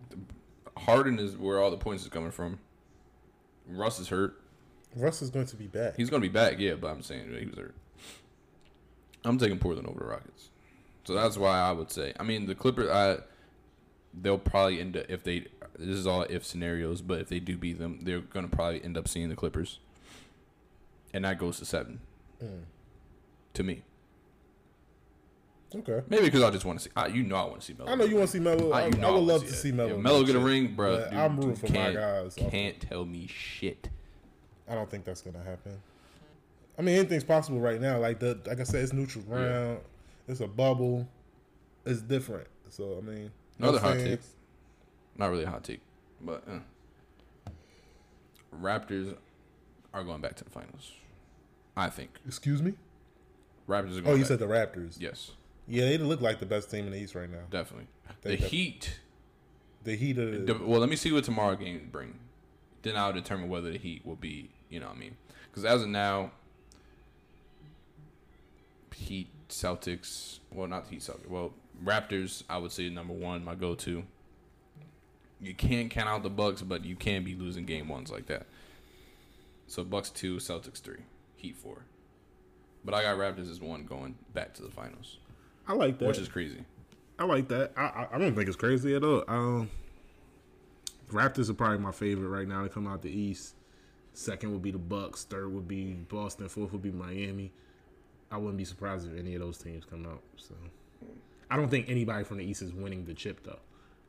[0.79, 2.59] Harden is where all the points is coming from.
[3.69, 4.41] Russ is hurt.
[4.97, 5.97] Russ is going to be back.
[5.99, 7.75] He's gonna be back, yeah, but I'm saying he was hurt.
[9.23, 10.49] I'm taking Portland over the Rockets,
[11.05, 12.15] so that's why I would say.
[12.19, 13.19] I mean, the Clippers, I
[14.15, 15.47] they'll probably end up if they.
[15.79, 18.99] This is all if scenarios, but if they do beat them, they're gonna probably end
[18.99, 19.79] up seeing the Clippers,
[21.15, 22.01] and that goes to seven.
[22.43, 22.63] Mm.
[23.55, 23.83] To me,
[25.75, 26.03] okay.
[26.09, 26.91] maybe because I just want to see.
[26.95, 27.91] I, you know, I want to see Melo.
[27.91, 28.71] I know you want to see Melo.
[28.73, 29.97] I, you know I would love to see Melo.
[29.97, 30.99] If Melo get a ring, bro.
[30.99, 32.37] Dude, I'm rooting for my guys.
[32.37, 33.89] Can't tell me shit.
[34.69, 35.81] I don't think that's gonna happen.
[36.79, 37.99] I mean, anything's possible right now.
[37.99, 39.81] Like the, like I said, it's neutral ground.
[40.29, 41.09] It's a bubble.
[41.85, 42.47] It's different.
[42.69, 43.31] So I mean,
[43.63, 44.21] Another hot take.
[45.17, 45.81] Not really a hot take,
[46.21, 46.59] but uh.
[48.61, 49.17] Raptors
[49.95, 50.93] are going back to the finals.
[51.77, 52.75] I think Excuse me.
[53.69, 54.07] Raptors are going.
[54.07, 54.27] Oh, you back.
[54.29, 54.97] said the Raptors.
[54.99, 55.33] yes,
[55.69, 57.45] Yeah, they look like the best team in the East right now.
[57.51, 57.87] definitely.
[58.23, 59.01] They the def- Heat.
[59.85, 62.19] The Heat of the- well, let me see what tomorrow games bring.
[62.83, 64.51] Then I'll determine whether the Heat will be.
[64.69, 65.17] You know, what I mean,
[65.51, 66.33] because as of now,
[68.95, 70.41] Heat, Celtics.
[70.53, 71.29] Well, not Heat, Celtics.
[71.29, 71.53] Well,
[71.85, 72.43] Raptors.
[72.49, 74.05] I would say number one, my go-to.
[75.41, 78.47] You can't count out the Bucks, but you can be losing game ones like that.
[79.67, 81.01] So Bucks two, Celtics three,
[81.37, 81.85] Heat four.
[82.85, 85.19] But I got Raptors as one going back to the finals,
[85.67, 86.09] I like that.
[86.09, 86.65] which is crazy.
[87.19, 87.73] I like that.
[87.77, 89.25] I, I I don't think it's crazy at all.
[89.29, 89.71] Um,
[91.11, 93.55] Raptors are probably my favorite right now to come out the East.
[94.13, 95.25] Second would be the Bucks.
[95.25, 96.49] Third would be Boston.
[96.49, 97.53] Fourth would be Miami.
[98.31, 100.23] I wouldn't be surprised if any of those teams come out.
[100.37, 100.55] So
[101.51, 103.59] I don't think anybody from the East is winning the chip though.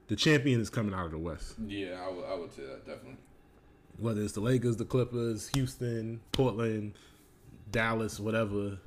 [0.08, 1.56] the champion is coming out of the West.
[1.66, 3.18] Yeah, I would, I would say that definitely.
[3.98, 6.94] Whether it's the Lakers, the Clippers, Houston, Portland,
[7.72, 8.78] Dallas, whatever,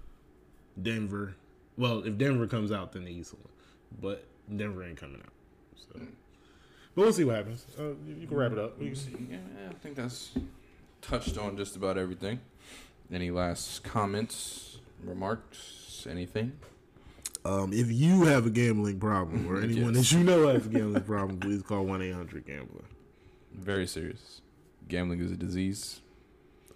[0.80, 1.34] Denver.
[1.76, 3.40] Well, if Denver comes out, then the East will.
[3.44, 3.50] win.
[4.00, 4.24] But
[4.56, 5.32] Denver ain't coming out.
[5.76, 6.00] So,
[6.94, 7.66] but we'll see what happens.
[7.78, 8.78] Uh, you, you can wrap it up.
[8.78, 9.26] We Let can- see.
[9.30, 9.38] Yeah,
[9.70, 10.30] I think that's
[11.02, 12.40] touched on just about everything.
[13.12, 16.52] Any last comments, remarks, anything?
[17.46, 20.10] Um, if you have a gambling problem or anyone Yes.
[20.10, 22.84] that you know has a gambling problem, please call one eight hundred gambler.
[23.52, 24.40] Very serious.
[24.88, 26.00] Gambling is a disease.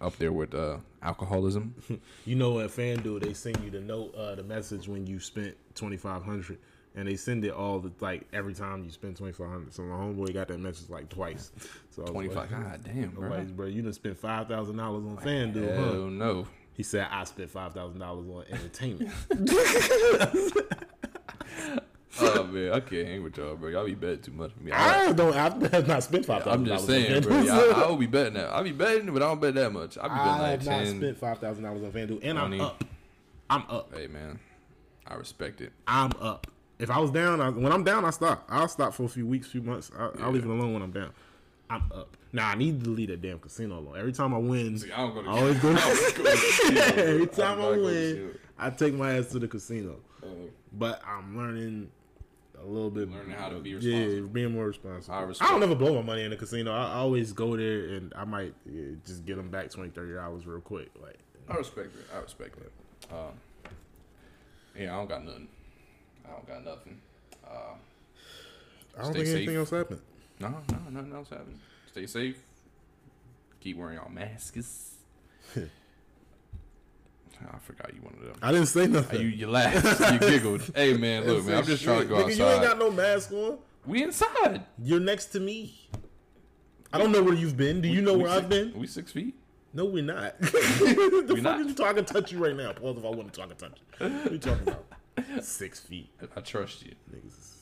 [0.00, 1.74] Up there with uh, alcoholism.
[2.26, 5.56] You know at FanDuel they send you the note, uh, the message when you spent
[5.74, 6.58] twenty five hundred,
[6.94, 9.72] and they send it all the like every time you spend twenty five hundred.
[9.72, 11.50] So my homeboy got that message like twice.
[11.90, 12.50] So Twenty five.
[12.52, 13.28] like, God damn, bro.
[13.30, 15.82] Nobody's, bro, you done spent five thousand dollars on FanDuel, huh?
[15.84, 16.46] Hell no.
[16.78, 19.10] He said I spent five thousand dollars on entertainment.
[22.20, 23.68] Oh man, I can't hang with y'all, bro.
[23.68, 24.72] Y'all be betting too much for me.
[24.72, 25.36] I, I don't.
[25.36, 27.42] I have not spent five I'm just saying, bro.
[27.42, 28.46] Yeah, I, I, will be betting that.
[28.46, 29.96] I'll be betting, but I don't bet that much.
[29.98, 30.96] I'll be betting I like have not ten.
[30.96, 32.82] spent five thousand dollars on FanDuel, and I'm up.
[33.48, 33.94] I'm up.
[33.94, 34.40] Hey man,
[35.06, 35.70] I respect it.
[35.86, 36.48] I'm up.
[36.80, 38.46] If I was down, I, when I'm down, I stop.
[38.48, 39.92] I'll stop for a few weeks, few months.
[39.96, 41.10] I, I'll leave it alone when I'm down.
[41.70, 42.16] I'm up.
[42.32, 43.96] Now I need to leave that damn casino alone.
[43.98, 45.28] Every time I win, See, I don't go to.
[45.28, 45.70] I always go.
[45.76, 48.38] I to the casino, every time I to win.
[48.58, 49.96] I take my ass to the casino.
[50.22, 50.26] Uh,
[50.72, 51.90] But I'm learning
[52.60, 53.10] a little bit.
[53.10, 54.14] Learning how to be responsible.
[54.14, 55.14] Yeah, being more responsible.
[55.14, 56.72] I I, don't ever blow my money in the casino.
[56.72, 60.14] I, I always go there and I might yeah, just get them back 20 30
[60.14, 60.90] dollars real quick.
[61.00, 62.06] Like I respect it.
[62.14, 62.72] I respect it.
[63.12, 63.70] Um,
[64.76, 65.48] yeah, I don't got nothing.
[66.26, 67.00] I don't got nothing.
[67.46, 67.74] Uh,
[68.98, 70.00] I don't think anything else happened.
[70.41, 71.59] No, no, nothing else happened.
[71.91, 72.39] Stay safe.
[73.61, 74.95] Keep wearing your masks.
[77.55, 78.45] I forgot you wanted to.
[78.45, 79.20] I didn't say nothing.
[79.20, 80.01] You, you laughed.
[80.12, 80.62] You giggled.
[80.74, 83.32] Hey man, look man, I'm just trying to go Nigga, You ain't got no mask
[83.32, 83.59] on.
[83.86, 84.64] We inside.
[84.82, 85.89] You're next to me.
[86.93, 87.80] I don't know where you've been.
[87.80, 88.72] Do you know where six- I've been?
[88.74, 89.34] We six feet.
[89.72, 90.39] No, we're not.
[90.41, 90.49] the
[91.28, 91.59] fuck not.
[91.61, 92.05] you talking?
[92.05, 92.72] Touch you right now.
[92.72, 94.09] Pause if I want to talk and touch you.
[94.09, 95.45] What are you talking about?
[95.45, 96.09] Six feet.
[96.34, 96.95] I trust you.
[97.14, 97.57] Niggas.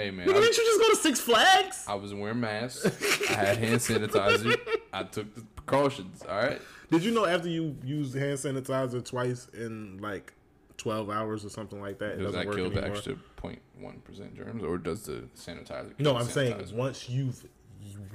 [0.00, 1.84] Hey man, Nigga, I, didn't you just go to Six Flags?
[1.86, 2.86] I was wearing masks.
[3.30, 4.58] I had hand sanitizer.
[4.94, 6.22] I took the precautions.
[6.22, 6.58] All right.
[6.90, 10.32] Did you know after you use hand sanitizer twice in like
[10.78, 14.02] twelve hours or something like that, it Does doesn't that work kill the extra 0.1
[14.04, 15.92] percent germs, or does the sanitizer?
[15.98, 17.46] No, kill I'm the saying once you've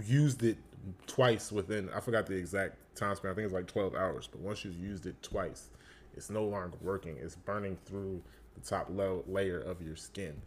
[0.04, 0.58] used it
[1.06, 3.30] twice within, I forgot the exact time span.
[3.30, 4.28] I think it's like 12 hours.
[4.28, 5.70] But once you've used it twice,
[6.18, 7.18] it's no longer working.
[7.22, 8.24] It's burning through
[8.56, 10.42] the top low layer of your skin.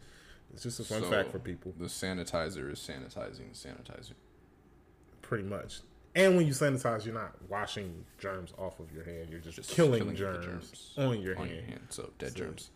[0.53, 4.13] It's just a fun So, fact for people, The sanitizer is sanitizing the sanitizer.
[5.21, 5.79] pretty much.
[6.15, 9.27] And when you sanitize, you're not washing germs off of your hand.
[9.29, 11.55] You're just, Just killing, killing germs, germs on your on hand.
[11.59, 11.81] your hand.
[11.89, 12.71] So dead germs.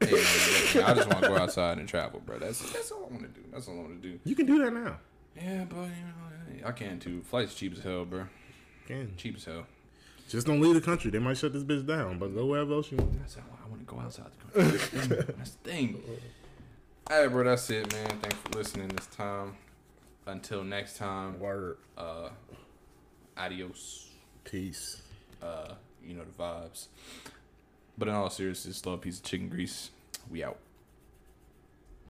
[0.00, 2.38] Hey, man, man, I just want to go outside and travel, bro.
[2.38, 3.46] That's that's all I want to do.
[3.52, 4.20] That's all I want to do.
[4.24, 4.98] You can do that now.
[5.36, 7.22] Yeah, but you know, I can too.
[7.22, 8.26] Flight's cheap as hell, bro.
[8.86, 9.12] Can.
[9.16, 9.66] Cheap as hell.
[10.28, 11.10] Just don't leave the country.
[11.10, 13.18] They might shut this bitch down, but go wherever else you want.
[13.18, 14.78] That's how I want to go outside the country.
[14.78, 15.34] That's the thing.
[15.36, 16.02] That's the thing.
[17.10, 17.44] Right, bro.
[17.44, 18.08] That's it, man.
[18.20, 19.56] Thanks for listening this time.
[20.26, 21.78] Until next time, Word.
[21.96, 22.28] uh,
[23.36, 24.08] adios.
[24.44, 25.00] Peace.
[25.42, 25.72] Uh,
[26.04, 26.88] you know the vibes.
[27.96, 29.90] But in all seriousness, love piece of chicken grease.
[30.30, 30.58] We out.